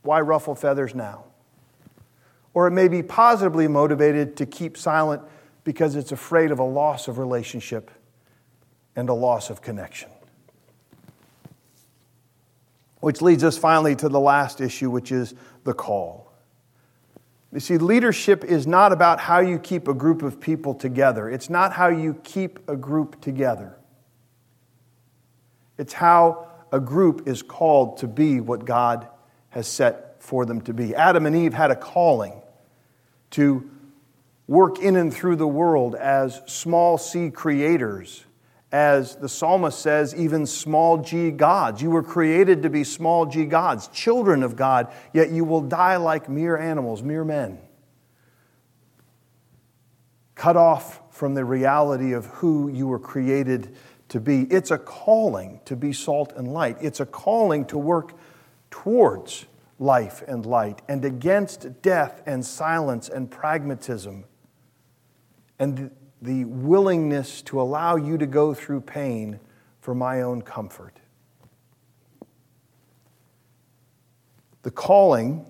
why 0.04 0.22
ruffle 0.22 0.54
feathers 0.54 0.94
now? 0.94 1.26
Or 2.54 2.68
it 2.68 2.72
may 2.72 2.88
be 2.88 3.04
positively 3.04 3.68
motivated 3.68 4.36
to 4.38 4.46
keep 4.46 4.78
silent 4.78 5.22
because 5.64 5.96
it's 5.96 6.12
afraid 6.12 6.52
of 6.52 6.60
a 6.60 6.64
loss 6.64 7.08
of 7.08 7.18
relationship 7.18 7.92
and 8.96 9.10
a 9.10 9.14
loss 9.14 9.50
of 9.50 9.62
connection. 9.62 10.10
Which 13.02 13.22
leads 13.22 13.44
us 13.44 13.58
finally 13.58 13.96
to 13.98 14.10
the 14.10 14.20
last 14.20 14.62
issue, 14.62 14.90
which 14.90 15.12
is 15.12 15.36
the 15.64 15.74
call. 15.74 16.34
You 17.52 17.60
see, 17.60 17.78
leadership 17.78 18.44
is 18.44 18.68
not 18.68 18.92
about 18.92 19.20
how 19.20 19.40
you 19.40 19.58
keep 19.58 19.88
a 19.88 19.94
group 19.94 20.22
of 20.22 20.40
people 20.40 20.74
together. 20.74 21.30
It's 21.30 21.50
not 21.50 21.74
how 21.74 21.88
you 21.88 22.16
keep 22.24 22.60
a 22.70 22.76
group 22.76 23.22
together. 23.22 23.78
It's 25.78 25.94
how 25.94 26.48
a 26.72 26.80
group 26.80 27.28
is 27.28 27.42
called 27.42 27.98
to 27.98 28.08
be 28.08 28.40
what 28.40 28.66
God 28.66 29.08
has 29.50 29.68
set 29.68 30.09
for 30.20 30.46
them 30.46 30.62
to 30.62 30.74
be. 30.74 30.94
Adam 30.96 31.26
and 31.26 31.36
Eve 31.36 31.54
had 31.54 31.72
a 31.72 31.76
calling 31.76 32.34
to 33.32 33.70
work 34.48 34.80
in 34.80 34.96
and 34.96 35.14
through 35.14 35.36
the 35.36 35.48
world 35.48 35.96
as 35.96 36.42
small 36.48 36.98
c 36.98 37.30
creators, 37.30 38.26
as 38.72 39.16
the 39.16 39.30
psalmist 39.30 39.80
says, 39.80 40.14
even 40.16 40.46
small 40.46 40.98
g 40.98 41.32
gods. 41.32 41.82
You 41.82 41.92
were 41.92 42.04
created 42.04 42.64
to 42.64 42.70
be 42.70 42.84
small 42.84 43.26
g 43.26 43.46
gods, 43.46 43.88
children 43.90 44.44
of 44.44 44.56
God, 44.56 44.92
yet 45.14 45.32
you 45.32 45.44
will 45.44 45.62
die 45.62 45.98
like 45.98 46.30
mere 46.30 46.58
animals, 46.58 47.02
mere 47.04 47.24
men. 47.24 47.60
Cut 50.36 50.58
off 50.58 51.02
from 51.12 51.34
the 51.34 51.46
reality 51.46 52.14
of 52.14 52.26
who 52.28 52.70
you 52.70 52.88
were 52.88 53.00
created 53.00 53.76
to 54.10 54.20
be. 54.20 54.44
It's 54.44 54.72
a 54.72 54.78
calling 54.78 55.60
to 55.66 55.76
be 55.76 55.94
salt 55.94 56.34
and 56.36 56.48
light, 56.48 56.78
it's 56.82 57.00
a 57.00 57.06
calling 57.06 57.66
to 57.66 57.78
work 57.78 58.14
towards 58.72 59.46
life 59.80 60.22
and 60.28 60.46
light, 60.46 60.82
and 60.88 61.06
against 61.06 61.82
death 61.82 62.22
and 62.26 62.46
silence 62.46 63.10
and 63.10 63.32
pragmatism, 63.32 64.26
and 65.58 65.90
the 66.22 66.44
willingness 66.46 67.42
to 67.42 67.62
allow 67.62 67.96
you 67.96 68.18
to 68.18 68.28
go 68.28 68.54
through 68.54 68.82
pain 68.82 69.40
for 69.80 69.96
my 69.96 70.22
own 70.22 70.42
comfort. 70.42 71.00
The 74.64 74.72
calling 74.72 75.46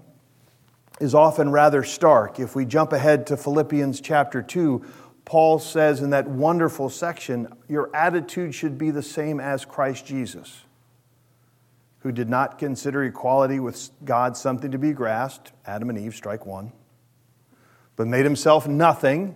is 0.99 1.15
often 1.15 1.49
rather 1.49 1.83
stark. 1.83 2.39
If 2.39 2.55
we 2.55 2.65
jump 2.65 2.93
ahead 2.93 3.25
to 3.27 3.37
Philippians 3.37 4.01
chapter 4.01 4.43
2, 4.43 4.85
Paul 5.25 5.59
says 5.59 6.01
in 6.01 6.11
that 6.11 6.27
wonderful 6.27 6.89
section, 6.89 7.47
Your 7.67 7.95
attitude 7.95 8.53
should 8.53 8.77
be 8.77 8.91
the 8.91 9.01
same 9.03 9.39
as 9.39 9.65
Christ 9.65 10.05
Jesus 10.05 10.63
who 11.99 12.11
did 12.11 12.29
not 12.29 12.57
consider 12.57 13.03
equality 13.03 13.59
with 13.59 13.89
God 14.05 14.37
something 14.37 14.71
to 14.71 14.77
be 14.77 14.93
grasped, 14.93 15.51
Adam 15.65 15.89
and 15.89 15.99
Eve, 15.99 16.15
strike 16.15 16.45
one, 16.45 16.71
but 17.95 18.07
made 18.07 18.25
himself 18.25 18.67
nothing, 18.67 19.35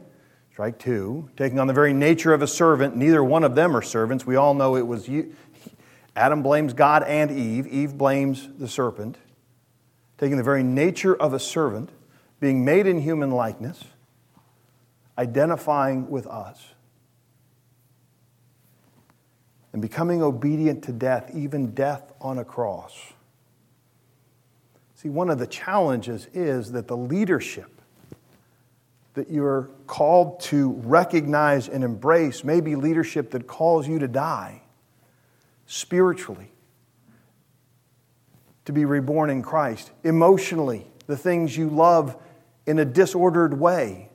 strike 0.51 0.79
two, 0.79 1.29
taking 1.35 1.59
on 1.59 1.67
the 1.67 1.73
very 1.73 1.93
nature 1.93 2.33
of 2.33 2.41
a 2.41 2.47
servant. 2.47 2.95
Neither 2.95 3.23
one 3.23 3.43
of 3.43 3.55
them 3.55 3.75
are 3.75 3.81
servants. 3.81 4.25
We 4.25 4.35
all 4.35 4.53
know 4.53 4.75
it 4.75 4.87
was 4.87 5.07
you. 5.07 5.35
Adam 6.15 6.43
blames 6.43 6.73
God 6.73 7.03
and 7.03 7.31
Eve, 7.31 7.67
Eve 7.67 7.97
blames 7.97 8.49
the 8.57 8.67
serpent 8.67 9.17
taking 10.23 10.37
the 10.37 10.43
very 10.43 10.63
nature 10.63 11.13
of 11.13 11.33
a 11.33 11.39
servant, 11.39 11.89
being 12.39 12.63
made 12.63 12.87
in 12.87 13.01
human 13.01 13.31
likeness, 13.31 13.83
identifying 15.17 16.09
with 16.09 16.25
us, 16.27 16.72
and 19.73 19.81
becoming 19.81 20.21
obedient 20.21 20.83
to 20.83 20.91
death, 20.91 21.31
even 21.33 21.71
death 21.73 22.13
on 22.21 22.37
a 22.37 22.45
cross. 22.45 22.95
See, 24.95 25.09
one 25.09 25.29
of 25.29 25.39
the 25.39 25.47
challenges 25.47 26.27
is 26.33 26.71
that 26.71 26.87
the 26.87 26.95
leadership 26.95 27.81
that 29.15 29.29
you're 29.29 29.69
called 29.85 30.39
to 30.39 30.71
recognize 30.83 31.67
and 31.67 31.83
embrace 31.83 32.43
may 32.43 32.61
be 32.61 32.75
leadership 32.75 33.31
that 33.31 33.47
calls 33.47 33.87
you 33.87 33.99
to 33.99 34.07
die 34.07 34.61
spiritually 35.65 36.51
to 38.65 38.71
be 38.71 38.85
reborn 38.85 39.29
in 39.29 39.41
Christ. 39.41 39.91
Emotionally, 40.03 40.87
the 41.07 41.17
things 41.17 41.57
you 41.57 41.69
love 41.69 42.15
in 42.65 42.79
a 42.79 42.85
disordered 42.85 43.59
way 43.59 44.09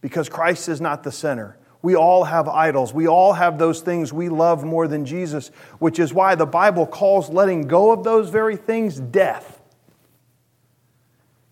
because 0.00 0.28
Christ 0.28 0.68
is 0.68 0.80
not 0.80 1.02
the 1.02 1.12
center. 1.12 1.56
We 1.82 1.96
all 1.96 2.24
have 2.24 2.46
idols. 2.48 2.92
We 2.92 3.08
all 3.08 3.32
have 3.32 3.58
those 3.58 3.80
things 3.80 4.12
we 4.12 4.28
love 4.28 4.64
more 4.64 4.86
than 4.86 5.06
Jesus, 5.06 5.48
which 5.78 5.98
is 5.98 6.12
why 6.12 6.34
the 6.34 6.46
Bible 6.46 6.86
calls 6.86 7.30
letting 7.30 7.66
go 7.66 7.90
of 7.90 8.04
those 8.04 8.28
very 8.28 8.56
things 8.56 9.00
death. 9.00 9.60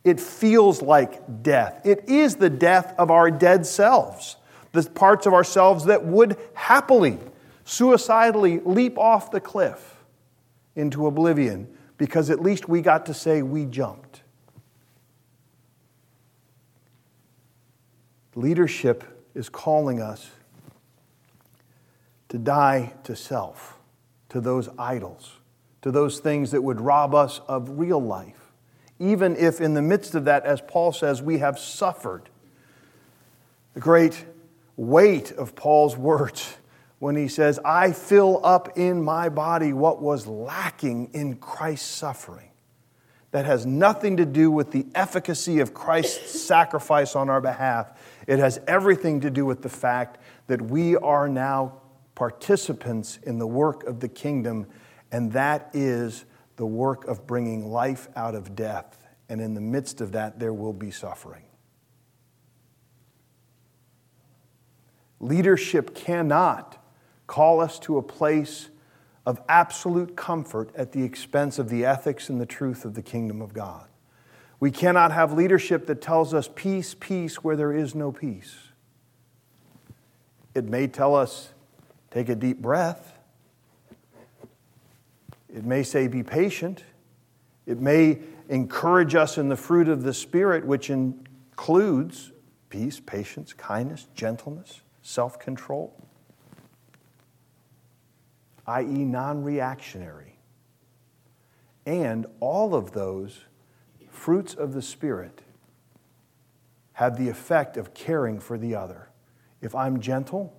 It 0.05 0.21
feels 0.21 0.83
like 0.83 1.43
death. 1.43 1.81
It 1.85 2.09
is 2.09 2.37
the 2.37 2.51
death 2.51 2.95
of 2.99 3.11
our 3.11 3.31
dead 3.31 3.67
selves, 3.67 4.37
the 4.73 4.83
parts 4.83 5.27
of 5.27 5.33
ourselves 5.33 5.87
that 5.87 6.05
would 6.05 6.37
happily, 6.55 7.19
suicidally 7.64 8.61
leap 8.61 8.99
off 8.99 9.31
the 9.31 9.41
cliff 9.41 9.97
into 10.77 11.07
oblivion 11.07 11.69
because 11.97 12.31
at 12.31 12.41
least 12.41 12.69
we 12.69 12.81
got 12.81 13.07
to 13.07 13.14
say 13.14 13.43
we 13.43 13.64
jumped. 13.64 14.23
Leadership 18.35 19.17
is 19.35 19.49
calling 19.49 20.01
us 20.01 20.31
to 22.29 22.38
die 22.38 22.93
to 23.05 23.17
self, 23.17 23.79
to 24.29 24.41
those 24.41 24.69
idols, 24.79 25.38
to 25.83 25.91
those 25.91 26.21
things 26.21 26.51
that 26.51 26.62
would 26.62 26.81
rob 26.81 27.14
us 27.14 27.41
of 27.49 27.79
real 27.79 28.01
life. 28.01 28.53
Even 28.99 29.37
if, 29.37 29.61
in 29.61 29.75
the 29.75 29.83
midst 29.83 30.14
of 30.14 30.25
that, 30.25 30.45
as 30.45 30.61
Paul 30.61 30.93
says, 30.93 31.23
we 31.23 31.38
have 31.38 31.59
suffered. 31.59 32.29
The 33.75 33.81
great 33.81 34.25
weight 34.77 35.33
of 35.33 35.55
Paul's 35.55 35.97
words 35.97 36.57
when 36.99 37.14
he 37.14 37.29
says, 37.29 37.61
I 37.64 37.93
fill 37.93 38.41
up 38.45 38.77
in 38.77 39.03
my 39.03 39.29
body 39.29 39.73
what 39.73 40.03
was 40.03 40.27
lacking 40.27 41.11
in 41.12 41.37
Christ's 41.37 41.88
suffering. 41.88 42.51
That 43.31 43.45
has 43.45 43.67
nothing 43.67 44.17
to 44.17 44.25
do 44.25 44.51
with 44.51 44.73
the 44.73 44.87
efficacy 44.95 45.61
of 45.61 45.75
Christ's 45.75 46.41
sacrifice 46.41 47.14
on 47.14 47.29
our 47.29 47.41
behalf. 47.41 47.93
It 48.29 48.38
has 48.41 48.61
everything 48.67 49.23
to 49.23 49.31
do 49.31 49.47
with 49.47 49.62
the 49.62 49.71
fact 49.71 50.19
that 50.49 50.61
we 50.61 50.97
are 50.97 51.31
now 51.31 51.81
participants 52.14 53.19
in 53.23 53.38
the 53.38 53.47
work 53.47 53.85
of 53.85 54.01
the 54.01 54.09
kingdom, 54.09 54.67
and 55.11 55.33
that 55.33 55.71
is 55.73 56.27
the 56.57 56.67
work 56.67 57.07
of 57.07 57.27
bringing 57.27 57.71
life 57.71 58.07
out 58.14 58.35
of 58.35 58.55
death. 58.55 58.99
And 59.31 59.41
in 59.41 59.55
the 59.55 59.62
midst 59.62 60.03
of 60.03 60.12
that, 60.12 60.38
there 60.38 60.53
will 60.53 60.75
be 60.75 60.91
suffering. 60.91 61.45
Leadership 65.21 65.95
cannot 65.95 66.85
call 67.27 67.61
us 67.62 67.79
to 67.79 67.97
a 67.97 68.03
place 68.03 68.69
of 69.25 69.41
absolute 69.49 70.17
comfort 70.17 70.71
at 70.75 70.93
the 70.93 71.03
expense 71.03 71.59
of 71.59 71.71
the 71.71 71.87
ethics 71.87 72.29
and 72.29 72.38
the 72.38 72.47
truth 72.47 72.85
of 72.85 72.93
the 72.93 73.03
kingdom 73.03 73.41
of 73.41 73.55
God. 73.55 73.88
We 74.61 74.71
cannot 74.71 75.12
have 75.12 75.33
leadership 75.33 75.87
that 75.87 76.01
tells 76.01 76.35
us 76.35 76.49
peace, 76.55 76.94
peace 76.99 77.44
where 77.44 77.57
there 77.57 77.73
is 77.73 77.94
no 77.94 78.11
peace. 78.11 78.57
It 80.55 80.64
may 80.64 80.88
tell 80.88 81.14
us, 81.14 81.51
take 82.11 82.29
a 82.29 82.35
deep 82.35 82.61
breath. 82.61 83.16
It 85.49 85.64
may 85.64 85.83
say, 85.83 86.09
be 86.09 86.23
patient. 86.23 86.85
It 87.66 87.79
may 87.79 88.18
encourage 88.49 89.14
us 89.14 89.38
in 89.38 89.49
the 89.49 89.57
fruit 89.57 89.88
of 89.88 90.03
the 90.03 90.12
Spirit, 90.12 90.66
which 90.66 90.90
includes 90.90 92.33
peace, 92.68 93.01
patience, 93.01 93.53
kindness, 93.53 94.09
gentleness, 94.14 94.81
self 95.03 95.38
control 95.38 95.94
i.e., 98.68 98.85
non 98.85 99.42
reactionary. 99.42 100.37
And 101.87 102.27
all 102.38 102.75
of 102.75 102.92
those 102.92 103.47
fruits 104.18 104.52
of 104.54 104.74
the 104.74 104.83
Spirit 104.83 105.42
have 106.94 107.16
the 107.16 107.28
effect 107.28 107.76
of 107.76 107.94
caring 107.94 108.40
for 108.40 108.59
the 108.59 108.74
other. 108.74 109.09
If 109.62 109.74
I'm 109.74 110.00
gentle, 110.00 110.52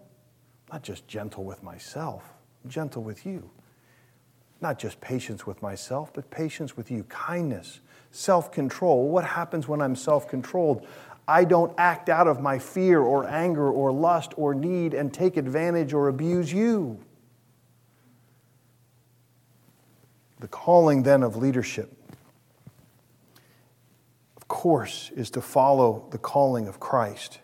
not 0.71 0.81
just 0.81 1.07
gentle 1.07 1.43
with 1.43 1.61
myself, 1.61 2.23
I'm 2.63 2.69
gentle 2.69 3.03
with 3.03 3.25
you. 3.25 3.51
Not 4.61 4.79
just 4.79 4.99
patience 5.01 5.45
with 5.45 5.61
myself, 5.61 6.11
but 6.13 6.31
patience 6.31 6.77
with 6.77 6.89
you. 6.89 7.03
Kindness, 7.03 7.81
self 8.11 8.51
control. 8.51 9.09
What 9.09 9.25
happens 9.25 9.67
when 9.67 9.81
I'm 9.81 9.95
self 9.95 10.27
controlled? 10.27 10.87
I 11.27 11.43
don't 11.43 11.73
act 11.77 12.09
out 12.09 12.27
of 12.27 12.41
my 12.41 12.59
fear 12.59 13.01
or 13.01 13.27
anger 13.27 13.69
or 13.69 13.91
lust 13.91 14.33
or 14.37 14.55
need 14.55 14.93
and 14.93 15.13
take 15.13 15.37
advantage 15.37 15.93
or 15.93 16.07
abuse 16.07 16.51
you. 16.51 16.99
The 20.39 20.47
calling 20.47 21.03
then 21.03 21.23
of 21.23 21.35
leadership, 21.35 21.98
course, 24.49 25.11
is 25.15 25.29
to 25.31 25.41
follow 25.41 26.07
the 26.11 26.17
calling 26.17 26.67
of 26.67 26.81
Christ. 26.81 27.39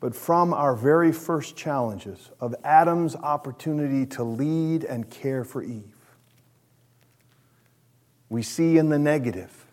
But 0.00 0.16
from 0.16 0.54
our 0.54 0.74
very 0.74 1.12
first 1.12 1.54
challenges 1.54 2.30
of 2.40 2.54
Adam's 2.64 3.14
opportunity 3.14 4.06
to 4.06 4.24
lead 4.24 4.84
and 4.84 5.08
care 5.10 5.44
for 5.44 5.62
Eve, 5.62 5.94
we 8.30 8.42
see 8.42 8.78
in 8.78 8.88
the 8.88 8.98
negative 8.98 9.66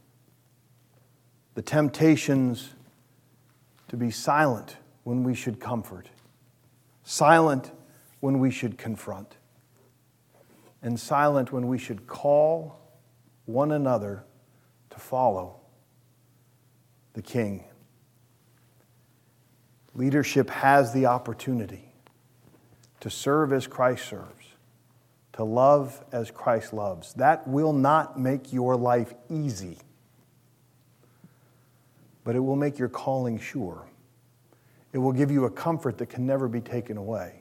the 1.56 1.62
temptations 1.62 2.76
to 3.88 3.96
be 3.96 4.12
silent 4.12 4.76
when 5.04 5.24
we 5.24 5.34
should 5.34 5.62
comfort, 5.62 6.10
silent 7.04 7.72
when 8.20 8.40
we 8.40 8.52
should 8.52 8.78
confront 8.78 9.38
and 10.82 11.00
silent 11.00 11.52
when 11.52 11.68
we 11.68 11.78
should 11.78 12.08
call 12.08 12.80
one 13.46 13.72
another 13.72 14.24
follow 15.00 15.56
the 17.14 17.22
King. 17.22 17.64
Leadership 19.96 20.50
has 20.50 20.94
the 20.94 21.08
opportunity 21.08 21.92
to 23.00 23.10
serve 23.10 23.52
as 23.54 23.66
Christ 23.68 24.08
serves, 24.08 24.46
to 25.34 25.44
love 25.44 26.04
as 26.12 26.32
Christ 26.32 26.74
loves. 26.74 27.14
That 27.14 27.48
will 27.48 27.74
not 27.74 28.20
make 28.20 28.54
your 28.54 28.76
life 28.76 29.14
easy, 29.30 29.78
but 32.24 32.36
it 32.36 32.40
will 32.40 32.56
make 32.56 32.78
your 32.78 32.90
calling 32.90 33.40
sure. 33.40 33.88
It 34.94 34.98
will 34.98 35.14
give 35.14 35.32
you 35.32 35.46
a 35.46 35.52
comfort 35.52 35.98
that 36.00 36.08
can 36.08 36.26
never 36.26 36.48
be 36.48 36.62
taken 36.62 36.98
away 36.98 37.40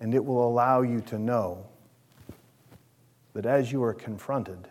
and 0.00 0.14
it 0.14 0.24
will 0.24 0.46
allow 0.46 0.80
you 0.80 1.00
to 1.02 1.18
know 1.18 1.66
that 3.34 3.46
as 3.46 3.70
you 3.70 3.82
are 3.84 3.94
confronted, 3.94 4.66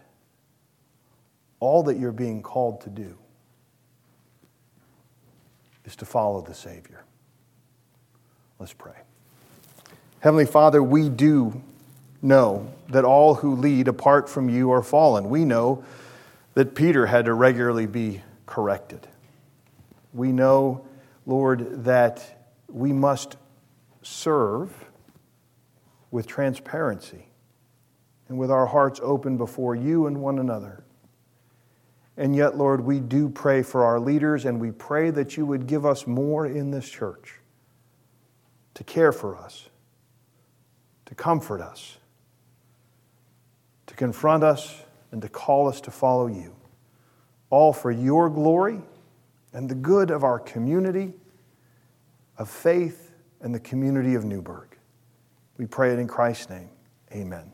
all 1.60 1.84
that 1.84 1.97
you're 1.97 2.12
being 2.12 2.41
called 2.41 2.82
to 2.82 2.89
do 2.89 3.18
is 5.86 5.95
to 5.97 6.05
follow 6.05 6.41
the 6.41 6.53
Savior. 6.53 7.03
Let's 8.60 8.74
pray. 8.74 8.93
Heavenly 10.20 10.45
Father, 10.45 10.84
we 10.84 11.10
do 11.10 11.62
know 12.22 12.72
that 12.89 13.05
all 13.05 13.36
who 13.36 13.55
lead 13.55 13.88
apart 13.88 14.30
from 14.30 14.49
you 14.49 14.72
are 14.72 14.84
fallen. 14.84 15.30
We 15.30 15.45
know 15.45 15.84
that 16.53 16.76
Peter 16.76 17.05
had 17.05 17.26
to 17.26 17.34
regularly 17.34 17.86
be 17.86 18.22
corrected. 18.45 19.07
We 20.14 20.32
know, 20.32 20.86
Lord, 21.26 21.86
that 21.86 22.49
we 22.68 22.91
must 22.91 23.38
serve 24.01 24.74
with 26.12 26.28
transparency 26.28 27.28
and 28.28 28.38
with 28.38 28.51
our 28.51 28.66
hearts 28.66 28.99
open 29.01 29.38
before 29.38 29.76
you 29.76 30.07
and 30.07 30.22
one 30.22 30.39
another. 30.39 30.84
And 32.20 32.36
yet, 32.36 32.57
Lord, 32.57 32.82
we 32.82 32.99
do 32.99 33.30
pray 33.30 33.63
for 33.63 33.86
our 33.86 33.97
leaders, 33.97 34.43
and 34.43 34.59
we 34.59 34.72
pray 34.72 35.09
that 35.09 35.38
you 35.38 35.45
would 35.45 35.67
give 35.67 35.86
us 35.86 36.05
more 36.05 36.45
in 36.45 36.70
this 36.70 36.88
church 36.88 37.36
to 38.74 38.84
care 38.84 39.13
for 39.13 39.38
us, 39.38 39.70
to 41.05 41.15
comfort 41.15 41.61
us, 41.61 41.97
to 43.88 43.95
confront 43.95 44.43
us, 44.43 44.82
and 45.13 45.22
to 45.22 45.30
call 45.30 45.70
us 45.70 45.80
to 45.80 45.91
follow 45.91 46.28
you. 46.28 46.53
All 47.49 47.72
for 47.72 47.89
your 47.89 48.30
glory 48.30 48.82
and 49.53 49.70
the 49.70 49.76
good 49.76 50.11
of 50.11 50.26
our 50.26 50.39
community 50.39 51.13
of 52.38 52.49
faith 52.49 53.13
and 53.39 53.55
the 53.55 53.61
community 53.61 54.15
of 54.15 54.26
Newburgh. 54.26 54.78
We 55.57 55.67
pray 55.67 55.93
it 55.93 55.99
in 55.99 56.07
Christ's 56.09 56.49
name. 56.49 56.70
Amen. 57.13 57.53